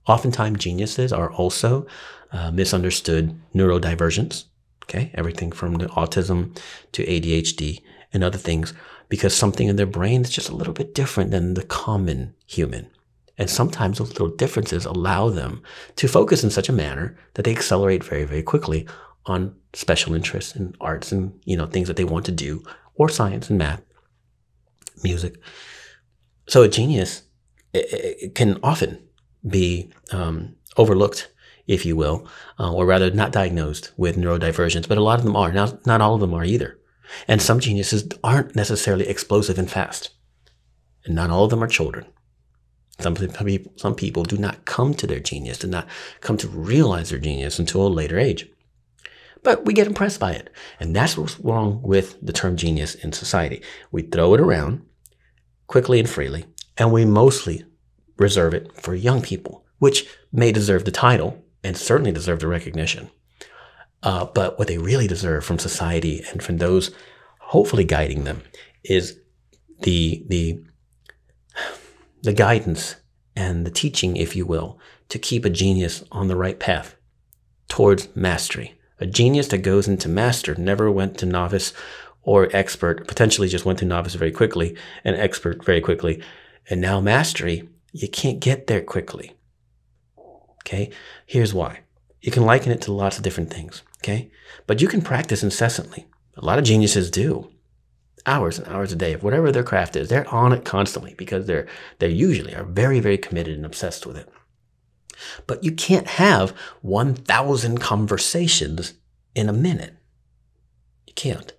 Oftentimes, 0.07 0.59
geniuses 0.59 1.11
are 1.13 1.31
also 1.31 1.85
uh, 2.31 2.51
misunderstood 2.51 3.39
neurodivergents. 3.53 4.45
Okay, 4.83 5.11
everything 5.13 5.51
from 5.51 5.75
the 5.75 5.87
autism 5.87 6.57
to 6.93 7.05
ADHD 7.05 7.81
and 8.13 8.23
other 8.23 8.37
things, 8.37 8.73
because 9.09 9.35
something 9.35 9.67
in 9.67 9.75
their 9.75 9.85
brain 9.85 10.21
is 10.21 10.29
just 10.29 10.49
a 10.49 10.55
little 10.55 10.73
bit 10.73 10.95
different 10.95 11.31
than 11.31 11.53
the 11.53 11.63
common 11.63 12.33
human. 12.45 12.89
And 13.37 13.49
sometimes 13.49 13.97
those 13.97 14.09
little 14.09 14.35
differences 14.35 14.85
allow 14.85 15.29
them 15.29 15.61
to 15.95 16.07
focus 16.07 16.43
in 16.43 16.49
such 16.49 16.67
a 16.67 16.73
manner 16.73 17.17
that 17.35 17.43
they 17.43 17.51
accelerate 17.51 18.03
very, 18.03 18.25
very 18.25 18.43
quickly 18.43 18.87
on 19.25 19.55
special 19.73 20.13
interests 20.13 20.55
in 20.55 20.75
arts 20.81 21.11
and 21.11 21.39
you 21.45 21.55
know 21.55 21.65
things 21.65 21.87
that 21.87 21.97
they 21.97 22.03
want 22.03 22.25
to 22.25 22.31
do, 22.31 22.63
or 22.95 23.09
science 23.09 23.49
and 23.49 23.59
math 23.59 23.81
music. 25.03 25.39
So 26.47 26.63
a 26.63 26.67
genius 26.67 27.23
it, 27.73 28.15
it 28.21 28.35
can 28.35 28.59
often 28.63 28.99
be 29.47 29.91
um, 30.11 30.55
overlooked, 30.77 31.31
if 31.67 31.85
you 31.85 31.95
will, 31.95 32.27
uh, 32.59 32.71
or 32.71 32.85
rather 32.85 33.11
not 33.11 33.31
diagnosed 33.31 33.91
with 33.97 34.17
neurodivergence, 34.17 34.87
but 34.87 34.97
a 34.97 35.03
lot 35.03 35.19
of 35.19 35.25
them 35.25 35.35
are. 35.35 35.51
Now, 35.51 35.79
not 35.85 36.01
all 36.01 36.15
of 36.15 36.21
them 36.21 36.33
are 36.33 36.43
either. 36.43 36.79
And 37.27 37.41
some 37.41 37.59
geniuses 37.59 38.07
aren't 38.23 38.55
necessarily 38.55 39.07
explosive 39.07 39.59
and 39.59 39.69
fast. 39.69 40.11
And 41.05 41.15
not 41.15 41.29
all 41.29 41.45
of 41.45 41.49
them 41.49 41.63
are 41.63 41.67
children. 41.67 42.05
Some, 42.99 43.15
people, 43.15 43.73
some 43.77 43.95
people 43.95 44.23
do 44.23 44.37
not 44.37 44.65
come 44.65 44.93
to 44.93 45.07
their 45.07 45.19
genius, 45.19 45.57
do 45.57 45.67
not 45.67 45.87
come 46.19 46.37
to 46.37 46.47
realize 46.47 47.09
their 47.09 47.19
genius 47.19 47.57
until 47.57 47.87
a 47.87 47.89
later 47.89 48.19
age. 48.19 48.47
But 49.43 49.65
we 49.65 49.73
get 49.73 49.87
impressed 49.87 50.19
by 50.19 50.33
it. 50.33 50.49
And 50.79 50.95
that's 50.95 51.17
what's 51.17 51.39
wrong 51.39 51.81
with 51.81 52.17
the 52.21 52.33
term 52.33 52.57
genius 52.57 52.95
in 52.95 53.11
society. 53.11 53.63
We 53.91 54.03
throw 54.03 54.33
it 54.33 54.41
around 54.41 54.85
quickly 55.67 55.99
and 55.99 56.09
freely, 56.09 56.45
and 56.77 56.91
we 56.91 57.05
mostly 57.05 57.65
reserve 58.17 58.53
it 58.53 58.71
for 58.79 58.93
young 58.93 59.21
people, 59.21 59.65
which 59.79 60.05
may 60.31 60.51
deserve 60.51 60.85
the 60.85 60.91
title 60.91 61.43
and 61.63 61.77
certainly 61.77 62.11
deserve 62.11 62.39
the 62.39 62.47
recognition. 62.47 63.09
Uh, 64.03 64.25
but 64.25 64.57
what 64.57 64.67
they 64.67 64.77
really 64.77 65.07
deserve 65.07 65.45
from 65.45 65.59
society 65.59 66.23
and 66.31 66.43
from 66.43 66.57
those 66.57 66.91
hopefully 67.39 67.83
guiding 67.83 68.23
them 68.23 68.41
is 68.83 69.19
the 69.81 70.25
the 70.27 70.63
the 72.23 72.33
guidance 72.33 72.95
and 73.35 73.65
the 73.65 73.71
teaching, 73.71 74.15
if 74.15 74.35
you 74.35 74.45
will, 74.45 74.79
to 75.09 75.17
keep 75.17 75.45
a 75.45 75.49
genius 75.49 76.03
on 76.11 76.27
the 76.27 76.35
right 76.35 76.59
path 76.59 76.95
towards 77.67 78.13
mastery. 78.15 78.75
A 79.01 79.07
genius 79.07 79.47
that 79.47 79.57
goes 79.57 79.87
into 79.87 80.07
master 80.07 80.53
never 80.55 80.91
went 80.91 81.17
to 81.17 81.25
novice 81.25 81.73
or 82.21 82.55
expert, 82.55 83.07
potentially 83.07 83.47
just 83.47 83.65
went 83.65 83.79
to 83.79 83.85
novice 83.85 84.13
very 84.13 84.31
quickly 84.31 84.77
and 85.03 85.15
expert 85.15 85.65
very 85.65 85.81
quickly. 85.81 86.21
And 86.69 86.79
now 86.79 87.01
mastery, 87.01 87.67
you 87.91 88.07
can't 88.07 88.39
get 88.39 88.67
there 88.67 88.81
quickly. 88.81 89.33
Okay. 90.61 90.91
Here's 91.25 91.51
why. 91.51 91.79
You 92.21 92.31
can 92.31 92.45
liken 92.45 92.71
it 92.71 92.81
to 92.83 92.93
lots 92.93 93.17
of 93.17 93.23
different 93.23 93.51
things. 93.51 93.81
Okay. 94.03 94.29
But 94.67 94.81
you 94.81 94.87
can 94.87 95.01
practice 95.01 95.41
incessantly. 95.41 96.05
A 96.37 96.45
lot 96.45 96.59
of 96.59 96.65
geniuses 96.65 97.09
do 97.09 97.51
hours 98.27 98.59
and 98.59 98.67
hours 98.67 98.91
a 98.91 98.95
day 98.95 99.13
of 99.13 99.23
whatever 99.23 99.51
their 99.51 99.63
craft 99.63 99.95
is. 99.95 100.09
They're 100.09 100.31
on 100.31 100.53
it 100.53 100.63
constantly 100.63 101.15
because 101.15 101.47
they're, 101.47 101.67
they 101.97 102.09
usually 102.09 102.53
are 102.53 102.63
very, 102.63 102.99
very 102.99 103.17
committed 103.17 103.55
and 103.55 103.65
obsessed 103.65 104.05
with 104.05 104.15
it. 104.15 104.29
But 105.47 105.63
you 105.63 105.71
can't 105.71 106.07
have 106.07 106.51
1,000 106.81 107.79
conversations 107.79 108.93
in 109.35 109.49
a 109.49 109.53
minute. 109.53 109.95
You 111.07 111.13
can't. 111.13 111.53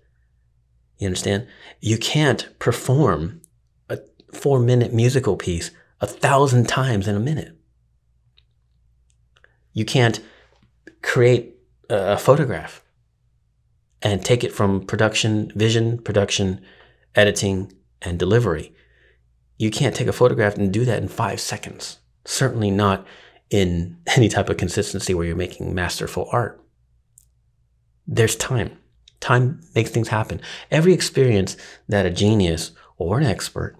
You 0.97 1.07
understand? 1.07 1.47
You 1.81 1.97
can't 1.97 2.57
perform 2.59 3.41
a 3.89 3.99
four 4.31 4.59
minute 4.59 4.93
musical 4.93 5.35
piece 5.35 5.71
a 5.99 6.07
thousand 6.07 6.67
times 6.67 7.07
in 7.07 7.15
a 7.15 7.19
minute. 7.19 7.57
You 9.73 9.85
can't 9.85 10.19
create 11.01 11.55
a 11.89 12.17
photograph 12.17 12.83
and 14.01 14.23
take 14.23 14.43
it 14.43 14.53
from 14.53 14.85
production, 14.85 15.51
vision, 15.55 15.97
production, 15.97 16.61
editing, 17.15 17.71
and 18.01 18.19
delivery. 18.19 18.73
You 19.57 19.71
can't 19.71 19.95
take 19.95 20.07
a 20.07 20.13
photograph 20.13 20.55
and 20.55 20.71
do 20.73 20.85
that 20.85 21.01
in 21.01 21.07
five 21.07 21.39
seconds. 21.39 21.99
Certainly 22.25 22.71
not 22.71 23.05
in 23.49 23.97
any 24.15 24.29
type 24.29 24.49
of 24.49 24.57
consistency 24.57 25.13
where 25.13 25.25
you're 25.25 25.35
making 25.35 25.73
masterful 25.73 26.27
art. 26.31 26.61
There's 28.07 28.35
time. 28.35 28.77
Time 29.19 29.61
makes 29.75 29.91
things 29.91 30.09
happen. 30.09 30.41
Every 30.69 30.93
experience 30.93 31.55
that 31.87 32.05
a 32.05 32.11
genius 32.11 32.71
or 32.97 33.19
an 33.19 33.25
expert 33.25 33.77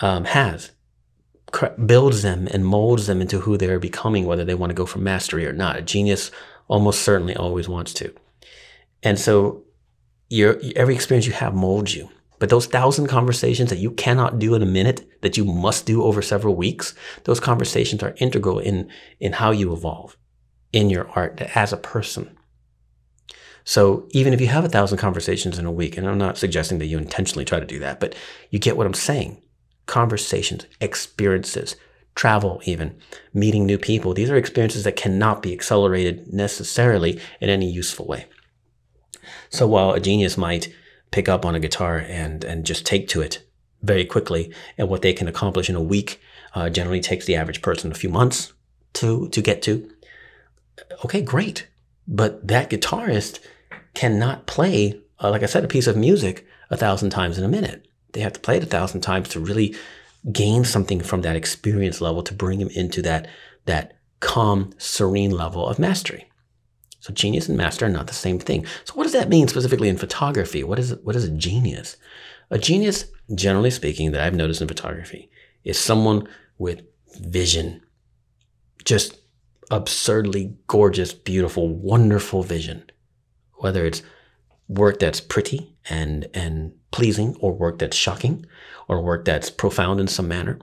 um, 0.00 0.24
has 0.24 0.72
builds 1.86 2.22
them 2.22 2.48
and 2.50 2.64
molds 2.64 3.06
them 3.06 3.20
into 3.20 3.40
who 3.40 3.56
they're 3.56 3.78
becoming, 3.78 4.24
whether 4.24 4.44
they 4.44 4.54
want 4.54 4.70
to 4.70 4.74
go 4.74 4.86
for 4.86 4.98
mastery 4.98 5.46
or 5.46 5.52
not. 5.52 5.76
A 5.76 5.82
genius 5.82 6.30
almost 6.68 7.02
certainly 7.02 7.36
always 7.36 7.68
wants 7.68 7.92
to. 7.94 8.12
And 9.02 9.18
so 9.18 9.64
your, 10.30 10.58
every 10.74 10.94
experience 10.94 11.26
you 11.26 11.32
have 11.34 11.54
molds 11.54 11.94
you. 11.94 12.08
But 12.42 12.48
those 12.48 12.66
thousand 12.66 13.06
conversations 13.06 13.70
that 13.70 13.78
you 13.78 13.92
cannot 13.92 14.40
do 14.40 14.56
in 14.56 14.62
a 14.62 14.66
minute, 14.66 15.08
that 15.20 15.36
you 15.36 15.44
must 15.44 15.86
do 15.86 16.02
over 16.02 16.20
several 16.20 16.56
weeks, 16.56 16.92
those 17.22 17.38
conversations 17.38 18.02
are 18.02 18.16
integral 18.16 18.58
in, 18.58 18.90
in 19.20 19.34
how 19.34 19.52
you 19.52 19.72
evolve 19.72 20.16
in 20.72 20.90
your 20.90 21.08
art 21.10 21.40
as 21.54 21.72
a 21.72 21.76
person. 21.76 22.36
So 23.62 24.08
even 24.10 24.32
if 24.32 24.40
you 24.40 24.48
have 24.48 24.64
a 24.64 24.68
thousand 24.68 24.98
conversations 24.98 25.56
in 25.56 25.66
a 25.66 25.70
week, 25.70 25.96
and 25.96 26.08
I'm 26.08 26.18
not 26.18 26.36
suggesting 26.36 26.80
that 26.80 26.86
you 26.86 26.98
intentionally 26.98 27.44
try 27.44 27.60
to 27.60 27.64
do 27.64 27.78
that, 27.78 28.00
but 28.00 28.16
you 28.50 28.58
get 28.58 28.76
what 28.76 28.88
I'm 28.88 28.92
saying. 28.92 29.40
Conversations, 29.86 30.66
experiences, 30.80 31.76
travel, 32.16 32.60
even 32.64 32.98
meeting 33.32 33.66
new 33.66 33.78
people. 33.78 34.14
These 34.14 34.30
are 34.30 34.36
experiences 34.36 34.82
that 34.82 34.96
cannot 34.96 35.42
be 35.42 35.52
accelerated 35.52 36.34
necessarily 36.34 37.20
in 37.40 37.50
any 37.50 37.70
useful 37.70 38.08
way. 38.08 38.26
So 39.48 39.68
while 39.68 39.92
a 39.92 40.00
genius 40.00 40.36
might 40.36 40.74
pick 41.12 41.28
up 41.28 41.46
on 41.46 41.54
a 41.54 41.60
guitar 41.60 41.98
and, 41.98 42.42
and 42.42 42.66
just 42.66 42.84
take 42.84 43.06
to 43.08 43.20
it 43.20 43.46
very 43.82 44.04
quickly, 44.04 44.52
and 44.76 44.88
what 44.88 45.02
they 45.02 45.12
can 45.12 45.28
accomplish 45.28 45.70
in 45.70 45.76
a 45.76 45.82
week 45.82 46.20
uh, 46.54 46.68
generally 46.68 47.00
takes 47.00 47.26
the 47.26 47.36
average 47.36 47.62
person 47.62 47.92
a 47.92 47.94
few 47.94 48.10
months 48.10 48.52
to, 48.94 49.28
to 49.28 49.40
get 49.40 49.62
to. 49.62 49.88
Okay, 51.04 51.20
great. 51.20 51.68
But 52.06 52.46
that 52.48 52.70
guitarist 52.70 53.38
cannot 53.94 54.46
play, 54.46 55.00
uh, 55.22 55.30
like 55.30 55.42
I 55.42 55.46
said, 55.46 55.64
a 55.64 55.68
piece 55.68 55.86
of 55.86 55.96
music 55.96 56.46
a 56.70 56.76
thousand 56.76 57.10
times 57.10 57.38
in 57.38 57.44
a 57.44 57.48
minute. 57.48 57.86
They 58.12 58.20
have 58.20 58.32
to 58.34 58.40
play 58.40 58.56
it 58.56 58.62
a 58.62 58.66
thousand 58.66 59.00
times 59.02 59.28
to 59.30 59.40
really 59.40 59.74
gain 60.30 60.64
something 60.64 61.00
from 61.00 61.22
that 61.22 61.36
experience 61.36 62.00
level 62.00 62.22
to 62.22 62.34
bring 62.34 62.60
him 62.60 62.68
into 62.68 63.02
that, 63.02 63.28
that 63.64 63.94
calm, 64.20 64.72
serene 64.78 65.32
level 65.32 65.66
of 65.66 65.78
mastery. 65.78 66.28
So 67.02 67.12
genius 67.12 67.48
and 67.48 67.58
master 67.58 67.86
are 67.86 67.88
not 67.88 68.06
the 68.06 68.14
same 68.14 68.38
thing. 68.38 68.64
So 68.84 68.94
what 68.94 69.02
does 69.02 69.12
that 69.12 69.28
mean 69.28 69.48
specifically 69.48 69.88
in 69.88 69.96
photography? 69.96 70.62
What 70.62 70.78
is 70.78 70.94
what 71.02 71.16
is 71.16 71.24
a 71.24 71.32
genius? 71.32 71.96
A 72.48 72.58
genius, 72.58 73.06
generally 73.34 73.72
speaking, 73.72 74.12
that 74.12 74.22
I've 74.22 74.36
noticed 74.36 74.62
in 74.62 74.68
photography, 74.68 75.28
is 75.64 75.76
someone 75.76 76.28
with 76.58 76.82
vision. 77.18 77.82
Just 78.84 79.18
absurdly 79.72 80.54
gorgeous, 80.68 81.12
beautiful, 81.12 81.68
wonderful 81.68 82.44
vision. 82.44 82.84
Whether 83.54 83.84
it's 83.84 84.04
work 84.68 85.00
that's 85.00 85.20
pretty 85.20 85.76
and 85.90 86.28
and 86.32 86.72
pleasing 86.92 87.34
or 87.40 87.52
work 87.52 87.80
that's 87.80 87.96
shocking 87.96 88.46
or 88.86 89.02
work 89.02 89.24
that's 89.24 89.50
profound 89.50 89.98
in 89.98 90.06
some 90.06 90.28
manner. 90.28 90.60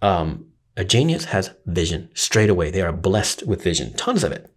Um, 0.00 0.46
a 0.76 0.84
genius 0.84 1.24
has 1.24 1.50
vision 1.66 2.10
straight 2.14 2.50
away. 2.50 2.70
They 2.70 2.82
are 2.82 2.92
blessed 2.92 3.48
with 3.48 3.64
vision, 3.64 3.94
tons 3.94 4.22
of 4.22 4.30
it. 4.30 4.53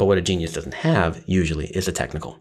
But 0.00 0.06
what 0.06 0.16
a 0.16 0.22
genius 0.22 0.54
doesn't 0.54 0.72
have 0.72 1.22
usually 1.26 1.66
is 1.66 1.86
a 1.86 1.92
technical. 1.92 2.38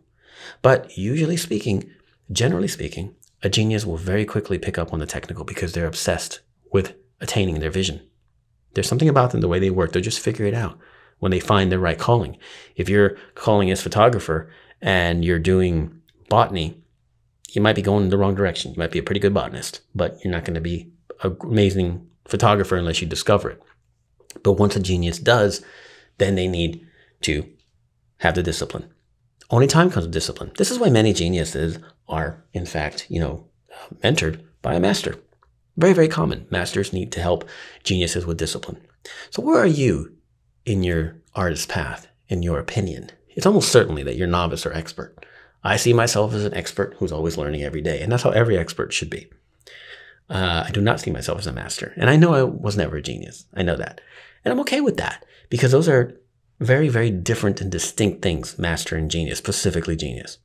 But 0.62 0.98
usually 0.98 1.36
speaking, 1.36 1.92
generally 2.32 2.70
speaking, 2.70 3.16
a 3.44 3.50
genius 3.50 3.86
will 3.86 3.98
very 3.98 4.24
quickly 4.24 4.58
pick 4.58 4.78
up 4.78 4.94
on 4.94 5.00
the 5.00 5.06
technical 5.06 5.44
because 5.44 5.74
they're 5.74 5.86
obsessed 5.86 6.40
with 6.72 6.96
attaining 7.20 7.60
their 7.60 7.70
vision. 7.70 8.00
There's 8.74 8.88
something 8.88 9.10
about 9.10 9.32
them, 9.32 9.42
the 9.42 9.50
way 9.50 9.60
they 9.60 9.72
work, 9.72 9.92
they'll 9.92 10.02
just 10.02 10.22
figure 10.22 10.46
it 10.46 10.54
out 10.54 10.80
when 11.18 11.32
they 11.32 11.42
find 11.42 11.70
their 11.70 11.80
right 11.80 12.00
calling. 12.00 12.38
If 12.78 12.88
your 12.88 13.18
calling 13.36 13.68
is 13.68 13.82
photographer 13.82 14.50
and 14.82 15.26
you're 15.26 15.38
doing 15.38 16.00
botany, 16.30 16.82
you 17.50 17.62
might 17.62 17.76
be 17.76 17.82
going 17.82 18.06
in 18.06 18.10
the 18.10 18.18
wrong 18.18 18.36
direction. 18.36 18.72
You 18.72 18.80
might 18.80 18.94
be 18.94 19.00
a 19.00 19.04
pretty 19.04 19.20
good 19.20 19.34
botanist, 19.34 19.82
but 19.94 20.24
you're 20.24 20.32
not 20.32 20.46
going 20.46 20.56
to 20.56 20.62
be 20.62 20.94
an 21.24 21.36
amazing 21.44 22.08
photographer 22.24 22.78
unless 22.78 23.02
you 23.02 23.08
discover 23.10 23.50
it. 23.50 23.62
But 24.44 24.54
once 24.54 24.78
a 24.78 24.80
genius 24.80 25.20
does, 25.20 25.62
then 26.20 26.36
they 26.36 26.48
need 26.48 26.86
to 27.22 27.50
have 28.18 28.36
the 28.36 28.44
discipline. 28.44 28.90
Only 29.50 29.68
time 29.68 29.90
comes 29.90 30.06
with 30.06 30.14
discipline. 30.14 30.52
This 30.58 30.72
is 30.72 30.80
why 30.80 30.90
many 30.90 31.14
geniuses 31.14 31.80
are, 32.08 32.44
in 32.54 32.66
fact, 32.66 33.08
you 33.10 33.20
know, 33.20 33.48
mentored 34.04 34.44
by 34.62 34.76
a 34.76 34.80
master. 34.80 35.16
Very, 35.78 35.94
very 35.94 36.08
common. 36.08 36.46
Masters 36.50 36.94
need 36.94 37.12
to 37.14 37.22
help 37.22 37.48
geniuses 37.84 38.26
with 38.26 38.38
discipline. 38.38 38.82
So 39.32 39.42
where 39.42 39.58
are 39.58 39.66
you 39.66 40.16
in 40.66 40.84
your 40.84 41.16
artist 41.34 41.70
path, 41.70 42.08
in 42.28 42.44
your 42.44 42.60
opinion? 42.60 43.12
It's 43.30 43.46
almost 43.46 43.72
certainly 43.72 44.04
that 44.04 44.18
you're 44.18 44.28
novice 44.28 44.66
or 44.66 44.74
expert. 44.74 45.26
I 45.64 45.78
see 45.78 45.94
myself 45.94 46.34
as 46.34 46.46
an 46.46 46.54
expert 46.54 46.96
who's 46.98 47.12
always 47.12 47.38
learning 47.38 47.64
every 47.64 47.82
day, 47.82 48.02
and 48.02 48.12
that's 48.12 48.24
how 48.24 48.32
every 48.32 48.58
expert 48.58 48.94
should 48.94 49.10
be. 49.10 49.30
Uh, 50.30 50.66
I 50.68 50.72
do 50.72 50.82
not 50.82 51.00
see 51.00 51.12
myself 51.12 51.40
as 51.40 51.48
a 51.48 51.54
master, 51.54 51.94
and 51.96 52.10
I 52.10 52.18
know 52.18 52.34
I 52.34 52.44
was 52.44 52.78
never 52.78 52.98
a 52.98 53.02
genius. 53.02 53.46
I 53.54 53.64
know 53.64 53.76
that, 53.76 54.02
and 54.44 54.52
I'm 54.52 54.60
okay 54.62 54.82
with 54.82 54.98
that 54.98 55.26
because 55.50 55.72
those 55.72 55.90
are 55.90 56.19
very, 56.60 56.90
very 56.90 57.10
different 57.10 57.62
and 57.62 57.72
distinct 57.72 58.22
things: 58.22 58.58
master 58.60 58.96
and 58.96 59.10
genius, 59.10 59.38
specifically 59.38 59.96
genius. 59.96 60.38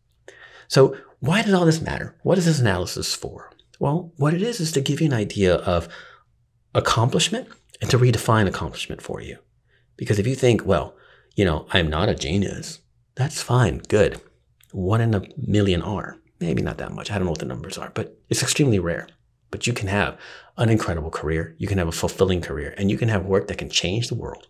So, 0.69 0.97
why 1.21 1.43
does 1.43 1.55
all 1.55 1.65
this 1.65 1.81
matter? 1.81 2.17
What 2.23 2.39
is 2.39 2.47
this 2.47 2.61
analysis 2.61 3.15
for? 3.15 3.51
Well, 3.79 4.13
what 4.17 4.35
it 4.35 4.43
is 4.43 4.61
is 4.61 4.73
to 4.73 4.81
give 4.81 5.01
you 5.01 5.07
an 5.07 5.13
idea 5.13 5.57
of 5.57 5.89
accomplishment 6.75 7.49
and 7.81 7.91
to 7.91 7.99
redefine 7.99 8.47
accomplishment 8.47 9.03
for 9.03 9.21
you. 9.21 9.39
Because 9.97 10.19
if 10.19 10.27
you 10.27 10.35
think, 10.35 10.65
well, 10.65 10.95
you 11.35 11.45
know, 11.45 11.67
I'm 11.71 11.89
not 11.89 12.09
a 12.09 12.15
genius, 12.15 12.81
that's 13.15 13.43
fine, 13.43 13.79
good 13.89 14.21
one 14.75 15.01
in 15.01 15.15
a 15.15 15.23
million 15.37 15.83
are. 15.83 16.19
Maybe 16.41 16.61
not 16.61 16.79
that 16.79 16.93
much. 16.93 17.11
I 17.11 17.15
don't 17.15 17.25
know 17.25 17.31
what 17.31 17.39
the 17.39 17.47
numbers 17.47 17.79
are, 17.79 17.93
but 17.95 18.19
it's 18.29 18.43
extremely 18.43 18.81
rare. 18.81 19.09
But 19.53 19.69
you 19.69 19.73
can 19.73 19.87
have 19.87 20.19
an 20.57 20.69
incredible 20.69 21.11
career. 21.11 21.55
You 21.59 21.69
can 21.69 21.79
have 21.79 21.87
a 21.87 21.93
fulfilling 21.93 22.41
career 22.41 22.75
and 22.77 22.91
you 22.91 22.99
can 22.99 23.09
have 23.09 23.25
work 23.25 23.47
that 23.47 23.59
can 23.59 23.71
change 23.71 24.09
the 24.09 24.17
world 24.17 24.49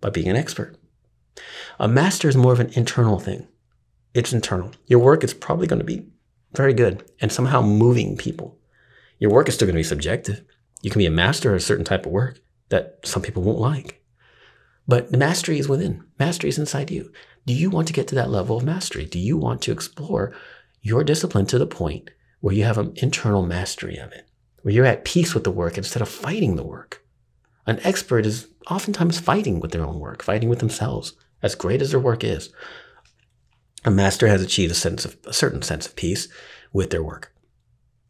by 0.00 0.10
being 0.10 0.28
an 0.28 0.34
expert. 0.34 0.76
A 1.78 1.88
master 1.88 2.28
is 2.28 2.36
more 2.36 2.52
of 2.52 2.60
an 2.60 2.72
internal 2.74 3.18
thing. 3.18 3.46
It's 4.14 4.32
internal. 4.32 4.72
Your 4.86 4.98
work 4.98 5.22
is 5.24 5.34
probably 5.34 5.66
going 5.66 5.78
to 5.78 5.84
be 5.84 6.06
very 6.52 6.74
good 6.74 7.04
and 7.20 7.30
somehow 7.30 7.62
moving 7.62 8.16
people. 8.16 8.58
Your 9.18 9.30
work 9.30 9.48
is 9.48 9.54
still 9.54 9.66
going 9.66 9.74
to 9.74 9.80
be 9.80 9.84
subjective. 9.84 10.42
You 10.82 10.90
can 10.90 10.98
be 10.98 11.06
a 11.06 11.10
master 11.10 11.50
of 11.50 11.56
a 11.56 11.60
certain 11.60 11.84
type 11.84 12.06
of 12.06 12.12
work 12.12 12.40
that 12.70 13.00
some 13.04 13.22
people 13.22 13.42
won't 13.42 13.58
like. 13.58 14.02
But 14.88 15.12
the 15.12 15.18
mastery 15.18 15.58
is 15.58 15.68
within. 15.68 16.04
Mastery 16.18 16.48
is 16.48 16.58
inside 16.58 16.90
you. 16.90 17.12
Do 17.46 17.54
you 17.54 17.70
want 17.70 17.86
to 17.86 17.92
get 17.92 18.08
to 18.08 18.14
that 18.16 18.30
level 18.30 18.56
of 18.56 18.64
mastery? 18.64 19.04
Do 19.04 19.18
you 19.18 19.36
want 19.36 19.62
to 19.62 19.72
explore 19.72 20.34
your 20.82 21.04
discipline 21.04 21.46
to 21.46 21.58
the 21.58 21.66
point 21.66 22.10
where 22.40 22.54
you 22.54 22.64
have 22.64 22.78
an 22.78 22.94
internal 22.96 23.44
mastery 23.44 23.98
of 23.98 24.12
it, 24.12 24.28
where 24.62 24.74
you're 24.74 24.86
at 24.86 25.04
peace 25.04 25.34
with 25.34 25.44
the 25.44 25.50
work 25.50 25.78
instead 25.78 26.02
of 26.02 26.08
fighting 26.08 26.56
the 26.56 26.64
work? 26.64 27.04
An 27.66 27.80
expert 27.82 28.26
is 28.26 28.48
oftentimes 28.70 29.20
fighting 29.20 29.60
with 29.60 29.72
their 29.72 29.84
own 29.84 29.98
work, 29.98 30.22
fighting 30.22 30.48
with 30.48 30.60
themselves, 30.60 31.14
as 31.42 31.54
great 31.54 31.82
as 31.82 31.90
their 31.90 32.00
work 32.00 32.24
is. 32.24 32.52
A 33.84 33.90
master 33.90 34.28
has 34.28 34.42
achieved 34.42 34.72
a 34.72 34.74
sense 34.74 35.04
of 35.04 35.16
a 35.26 35.32
certain 35.32 35.62
sense 35.62 35.86
of 35.86 35.96
peace 35.96 36.28
with 36.72 36.90
their 36.90 37.02
work. 37.02 37.34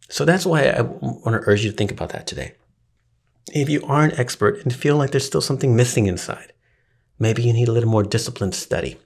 So 0.08 0.24
that's 0.24 0.44
why 0.44 0.64
I 0.64 0.80
want 0.82 1.24
to 1.26 1.48
urge 1.48 1.64
you 1.64 1.70
to 1.70 1.76
think 1.76 1.92
about 1.92 2.10
that 2.10 2.26
today. 2.26 2.54
If 3.52 3.68
you 3.68 3.82
are 3.84 4.04
an 4.04 4.18
expert 4.18 4.62
and 4.62 4.74
feel 4.74 4.96
like 4.96 5.12
there's 5.12 5.26
still 5.26 5.40
something 5.40 5.76
missing 5.76 6.06
inside, 6.06 6.52
maybe 7.18 7.42
you 7.42 7.52
need 7.52 7.68
a 7.68 7.72
little 7.72 7.88
more 7.88 8.02
disciplined 8.02 8.54
study 8.54 8.98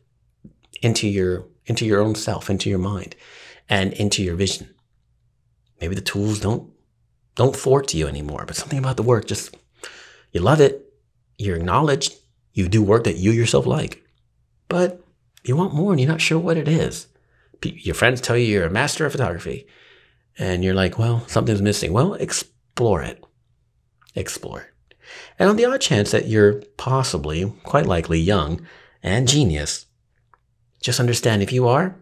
into 0.83 1.09
your 1.09 1.47
into 1.67 1.87
your 1.87 2.01
own 2.01 2.15
self, 2.15 2.51
into 2.51 2.69
your 2.69 2.79
mind, 2.79 3.17
and 3.69 3.93
into 3.95 4.23
your 4.23 4.35
vision. 4.35 4.75
Maybe 5.81 5.95
the 5.95 6.01
tools 6.01 6.41
don't 6.41 6.73
don't 7.35 7.57
thwart 7.57 7.93
you 7.95 8.07
anymore, 8.07 8.45
but 8.47 8.57
something 8.57 8.79
about 8.79 8.97
the 8.97 9.03
work 9.03 9.27
just 9.27 9.57
you 10.35 10.41
love 10.41 10.61
it, 10.61 10.93
you're 11.39 11.57
acknowledged, 11.57 12.15
you 12.53 12.69
do 12.69 12.83
work 12.83 13.05
that 13.05 13.17
you 13.17 13.31
yourself 13.31 13.67
like, 13.67 14.05
but 14.69 15.03
you 15.45 15.57
want 15.57 15.75
more 15.75 15.93
and 15.93 16.01
you're 16.01 16.11
not 16.11 16.21
sure 16.21 16.39
what 16.39 16.57
it 16.57 16.69
is. 16.69 17.07
Your 17.63 17.95
friends 17.95 18.21
tell 18.21 18.37
you 18.37 18.45
you're 18.45 18.67
a 18.67 18.71
master 18.71 19.07
of 19.07 19.13
photography, 19.13 19.67
and 20.39 20.63
you're 20.63 20.75
like, 20.75 20.99
well, 20.99 21.27
something's 21.29 21.63
missing. 21.63 21.93
Well, 21.93 22.15
explore 22.15 23.03
it. 23.03 23.25
Explore 24.15 24.61
it. 24.61 24.97
And 25.39 25.49
on 25.49 25.57
the 25.57 25.65
odd 25.65 25.81
chance 25.81 26.11
that 26.11 26.27
you're 26.27 26.63
possibly, 26.77 27.53
quite 27.63 27.87
likely, 27.87 28.21
young 28.21 28.67
and 29.03 29.29
genius, 29.29 29.87
just 30.83 31.01
understand 31.01 31.43
if 31.43 31.53
you 31.53 31.67
are, 31.69 31.97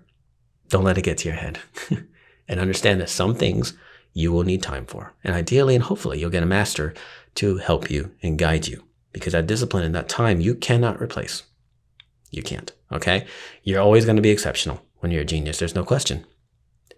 don't 0.68 0.84
let 0.84 0.98
it 0.98 1.02
get 1.02 1.18
to 1.18 1.28
your 1.28 1.36
head. 1.36 1.58
and 2.48 2.58
understand 2.58 3.00
that 3.00 3.10
some 3.10 3.34
things 3.34 3.74
you 4.14 4.32
will 4.32 4.42
need 4.42 4.62
time 4.62 4.86
for. 4.86 5.14
And 5.22 5.34
ideally 5.34 5.74
and 5.74 5.84
hopefully, 5.84 6.18
you'll 6.18 6.30
get 6.30 6.42
a 6.42 6.46
master 6.46 6.94
to 7.36 7.58
help 7.58 7.90
you 7.90 8.12
and 8.22 8.38
guide 8.38 8.66
you 8.66 8.84
because 9.12 9.32
that 9.32 9.46
discipline 9.46 9.84
and 9.84 9.94
that 9.94 10.08
time 10.08 10.40
you 10.40 10.54
cannot 10.54 11.00
replace. 11.00 11.42
You 12.30 12.42
can't. 12.42 12.72
Okay. 12.90 13.26
You're 13.62 13.80
always 13.80 14.04
going 14.04 14.16
to 14.16 14.22
be 14.22 14.30
exceptional 14.30 14.82
when 15.00 15.12
you're 15.12 15.22
a 15.22 15.26
genius. 15.26 15.58
There's 15.58 15.74
no 15.74 15.84
question. 15.84 16.26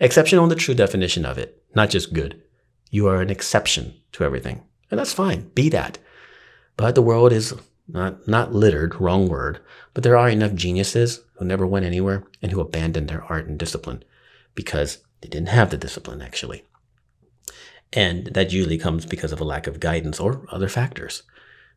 Exceptional 0.01 0.45
in 0.45 0.51
the 0.51 0.57
true 0.57 0.75
definition 0.75 1.25
of 1.25 1.39
it, 1.39 1.63
not 1.75 1.91
just 1.91 2.13
good. 2.13 2.43
You 2.91 3.09
are 3.09 3.21
an 3.21 3.31
exception 3.31 3.95
to 4.13 4.25
everything. 4.25 4.63
And 4.91 4.99
that's 4.99 5.13
fine. 5.13 5.51
Be 5.55 5.69
that. 5.71 5.99
But 6.77 6.95
the 6.95 7.03
world 7.03 7.33
is 7.33 7.55
not, 7.89 8.27
not 8.27 8.53
littered, 8.53 9.01
wrong 9.01 9.29
word, 9.29 9.61
but 9.93 10.03
there 10.03 10.17
are 10.17 10.29
enough 10.29 10.55
geniuses 10.55 11.21
who 11.35 11.45
never 11.45 11.67
went 11.67 11.85
anywhere 11.85 12.25
and 12.43 12.53
who 12.53 12.61
abandoned 12.61 13.09
their 13.09 13.25
art 13.25 13.47
and 13.47 13.59
discipline 13.59 14.05
because 14.55 14.99
they 15.21 15.29
didn't 15.29 15.49
have 15.49 15.71
the 15.71 15.77
discipline 15.77 16.23
actually. 16.23 16.65
And 17.95 18.27
that 18.27 18.53
usually 18.53 18.79
comes 18.79 19.07
because 19.07 19.33
of 19.33 19.41
a 19.41 19.45
lack 19.45 19.67
of 19.67 19.81
guidance 19.81 20.21
or 20.21 20.47
other 20.51 20.69
factors. 20.69 21.23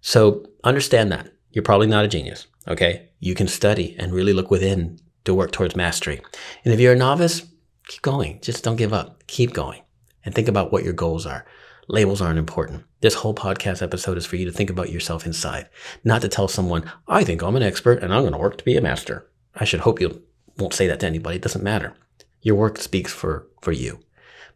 So 0.02 0.46
understand 0.64 1.12
that. 1.12 1.32
You're 1.52 1.64
probably 1.64 1.88
not 1.88 2.06
a 2.06 2.10
genius, 2.10 2.48
okay? 2.68 3.10
You 3.20 3.34
can 3.36 3.48
study 3.48 3.96
and 3.98 4.14
really 4.14 4.34
look 4.34 4.52
within 4.52 5.00
to 5.26 5.34
work 5.34 5.52
towards 5.52 5.76
mastery. 5.76 6.22
And 6.64 6.74
if 6.74 6.80
you're 6.80 6.94
a 6.94 6.98
novice, 6.98 7.46
keep 7.88 8.02
going. 8.02 8.40
Just 8.42 8.64
don't 8.64 8.76
give 8.76 8.94
up. 8.94 9.26
Keep 9.28 9.54
going 9.54 9.82
and 10.24 10.36
think 10.36 10.48
about 10.48 10.72
what 10.72 10.84
your 10.84 10.94
goals 10.94 11.26
are. 11.26 11.46
Labels 11.88 12.22
aren't 12.22 12.40
important. 12.40 12.84
This 13.00 13.14
whole 13.14 13.34
podcast 13.34 13.82
episode 13.82 14.18
is 14.18 14.26
for 14.26 14.36
you 14.36 14.46
to 14.46 14.52
think 14.52 14.70
about 14.70 14.92
yourself 14.92 15.26
inside, 15.26 15.70
not 16.04 16.22
to 16.22 16.28
tell 16.28 16.48
someone, 16.48 16.92
I 17.08 17.24
think 17.24 17.42
I'm 17.42 17.56
an 17.56 17.64
expert 17.64 18.04
and 18.04 18.14
I'm 18.14 18.24
going 18.24 18.34
to 18.34 18.40
work 18.40 18.58
to 18.58 18.66
be 18.66 18.76
a 18.76 18.82
master. 18.82 19.30
I 19.56 19.64
should 19.64 19.80
hope 19.82 20.02
you 20.02 20.22
won't 20.58 20.74
say 20.74 20.88
that 20.88 21.00
to 21.00 21.06
anybody. 21.06 21.38
It 21.38 21.44
doesn't 21.44 21.64
matter. 21.64 21.96
Your 22.42 22.56
work 22.56 22.78
speaks 22.78 23.14
for, 23.14 23.48
for 23.62 23.72
you. 23.72 24.00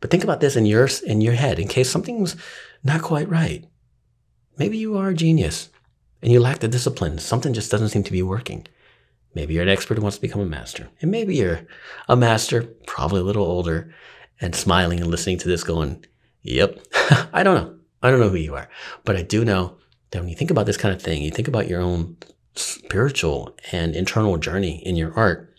But 0.01 0.11
think 0.11 0.23
about 0.23 0.41
this 0.41 0.55
in 0.55 0.65
your, 0.65 0.89
in 1.05 1.21
your 1.21 1.33
head 1.33 1.59
in 1.59 1.67
case 1.67 1.89
something's 1.89 2.35
not 2.83 3.01
quite 3.01 3.29
right. 3.29 3.65
Maybe 4.57 4.77
you 4.77 4.97
are 4.97 5.09
a 5.09 5.15
genius 5.15 5.69
and 6.21 6.31
you 6.31 6.39
lack 6.39 6.59
the 6.59 6.67
discipline. 6.67 7.19
Something 7.19 7.53
just 7.53 7.71
doesn't 7.71 7.89
seem 7.89 8.03
to 8.03 8.11
be 8.11 8.23
working. 8.23 8.67
Maybe 9.33 9.53
you're 9.53 9.63
an 9.63 9.69
expert 9.69 9.95
who 9.95 10.01
wants 10.01 10.17
to 10.17 10.21
become 10.21 10.41
a 10.41 10.45
master. 10.45 10.89
And 11.01 11.09
maybe 11.09 11.35
you're 11.37 11.61
a 12.09 12.15
master, 12.15 12.63
probably 12.85 13.21
a 13.21 13.23
little 13.23 13.45
older, 13.45 13.93
and 14.41 14.55
smiling 14.55 14.99
and 14.99 15.09
listening 15.09 15.37
to 15.39 15.47
this 15.47 15.63
going, 15.63 16.03
Yep, 16.43 16.79
I 17.33 17.43
don't 17.43 17.55
know. 17.55 17.77
I 18.03 18.09
don't 18.09 18.19
know 18.19 18.29
who 18.29 18.37
you 18.37 18.55
are. 18.55 18.67
But 19.05 19.15
I 19.15 19.21
do 19.21 19.45
know 19.45 19.77
that 20.09 20.19
when 20.19 20.29
you 20.29 20.35
think 20.35 20.51
about 20.51 20.65
this 20.65 20.77
kind 20.77 20.93
of 20.93 21.01
thing, 21.01 21.21
you 21.21 21.31
think 21.31 21.47
about 21.47 21.67
your 21.67 21.81
own 21.81 22.17
spiritual 22.55 23.55
and 23.71 23.95
internal 23.95 24.37
journey 24.37 24.85
in 24.85 24.95
your 24.95 25.13
art, 25.13 25.55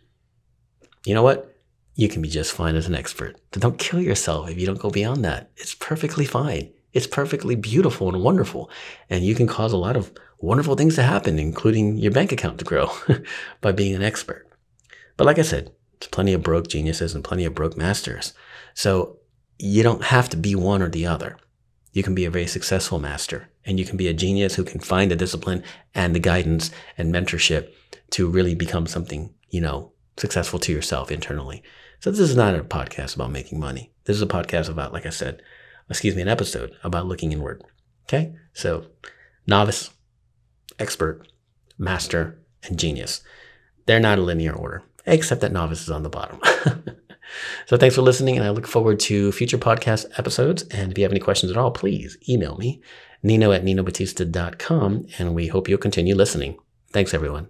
you 1.06 1.14
know 1.14 1.22
what? 1.22 1.51
You 1.94 2.08
can 2.08 2.22
be 2.22 2.28
just 2.28 2.52
fine 2.52 2.74
as 2.74 2.86
an 2.86 2.94
expert. 2.94 3.38
Don't 3.52 3.78
kill 3.78 4.00
yourself 4.00 4.48
if 4.48 4.58
you 4.58 4.66
don't 4.66 4.80
go 4.80 4.90
beyond 4.90 5.24
that. 5.24 5.50
It's 5.56 5.74
perfectly 5.74 6.24
fine. 6.24 6.72
It's 6.92 7.06
perfectly 7.06 7.54
beautiful 7.54 8.08
and 8.08 8.22
wonderful. 8.22 8.70
And 9.10 9.24
you 9.24 9.34
can 9.34 9.46
cause 9.46 9.72
a 9.72 9.78
lot 9.78 9.96
of 9.96 10.12
wonderful 10.38 10.74
things 10.74 10.94
to 10.96 11.02
happen, 11.02 11.38
including 11.38 11.98
your 11.98 12.12
bank 12.12 12.32
account 12.32 12.58
to 12.58 12.64
grow 12.64 12.90
by 13.60 13.72
being 13.72 13.94
an 13.94 14.02
expert. 14.02 14.46
But 15.16 15.26
like 15.26 15.38
I 15.38 15.42
said, 15.42 15.72
there's 16.00 16.08
plenty 16.10 16.32
of 16.32 16.42
broke 16.42 16.68
geniuses 16.68 17.14
and 17.14 17.22
plenty 17.22 17.44
of 17.44 17.54
broke 17.54 17.76
masters. 17.76 18.34
So 18.74 19.18
you 19.58 19.82
don't 19.82 20.04
have 20.04 20.28
to 20.30 20.36
be 20.36 20.54
one 20.54 20.82
or 20.82 20.88
the 20.88 21.06
other. 21.06 21.38
You 21.92 22.02
can 22.02 22.14
be 22.14 22.24
a 22.24 22.30
very 22.30 22.46
successful 22.46 22.98
master 22.98 23.48
and 23.64 23.78
you 23.78 23.84
can 23.84 23.96
be 23.96 24.08
a 24.08 24.14
genius 24.14 24.54
who 24.54 24.64
can 24.64 24.80
find 24.80 25.10
the 25.10 25.16
discipline 25.16 25.62
and 25.94 26.14
the 26.14 26.20
guidance 26.20 26.70
and 26.98 27.14
mentorship 27.14 27.72
to 28.10 28.28
really 28.28 28.54
become 28.54 28.86
something, 28.86 29.32
you 29.50 29.60
know, 29.60 29.91
successful 30.16 30.58
to 30.60 30.72
yourself 30.72 31.10
internally. 31.10 31.62
So 32.00 32.10
this 32.10 32.20
is 32.20 32.36
not 32.36 32.54
a 32.54 32.64
podcast 32.64 33.14
about 33.14 33.30
making 33.30 33.60
money. 33.60 33.92
This 34.04 34.16
is 34.16 34.22
a 34.22 34.26
podcast 34.26 34.68
about, 34.68 34.92
like 34.92 35.06
I 35.06 35.10
said, 35.10 35.42
excuse 35.88 36.16
me, 36.16 36.22
an 36.22 36.28
episode 36.28 36.72
about 36.82 37.06
looking 37.06 37.32
inward. 37.32 37.62
Okay. 38.04 38.34
So 38.52 38.86
novice, 39.46 39.90
expert, 40.78 41.28
master, 41.78 42.38
and 42.64 42.78
genius. 42.78 43.22
They're 43.86 44.00
not 44.00 44.18
a 44.18 44.22
linear 44.22 44.52
order, 44.52 44.82
except 45.06 45.40
that 45.40 45.52
novice 45.52 45.82
is 45.82 45.90
on 45.90 46.02
the 46.02 46.08
bottom. 46.08 46.40
so 47.66 47.76
thanks 47.76 47.94
for 47.94 48.02
listening, 48.02 48.36
and 48.36 48.44
I 48.44 48.50
look 48.50 48.66
forward 48.66 49.00
to 49.00 49.32
future 49.32 49.58
podcast 49.58 50.06
episodes. 50.18 50.62
And 50.64 50.92
if 50.92 50.98
you 50.98 51.04
have 51.04 51.12
any 51.12 51.20
questions 51.20 51.50
at 51.50 51.58
all, 51.58 51.70
please 51.70 52.16
email 52.28 52.56
me, 52.56 52.80
nino 53.22 53.52
at 53.52 53.64
ninobatista.com, 53.64 55.06
and 55.18 55.34
we 55.34 55.48
hope 55.48 55.68
you'll 55.68 55.78
continue 55.78 56.14
listening. 56.14 56.58
Thanks, 56.92 57.14
everyone. 57.14 57.48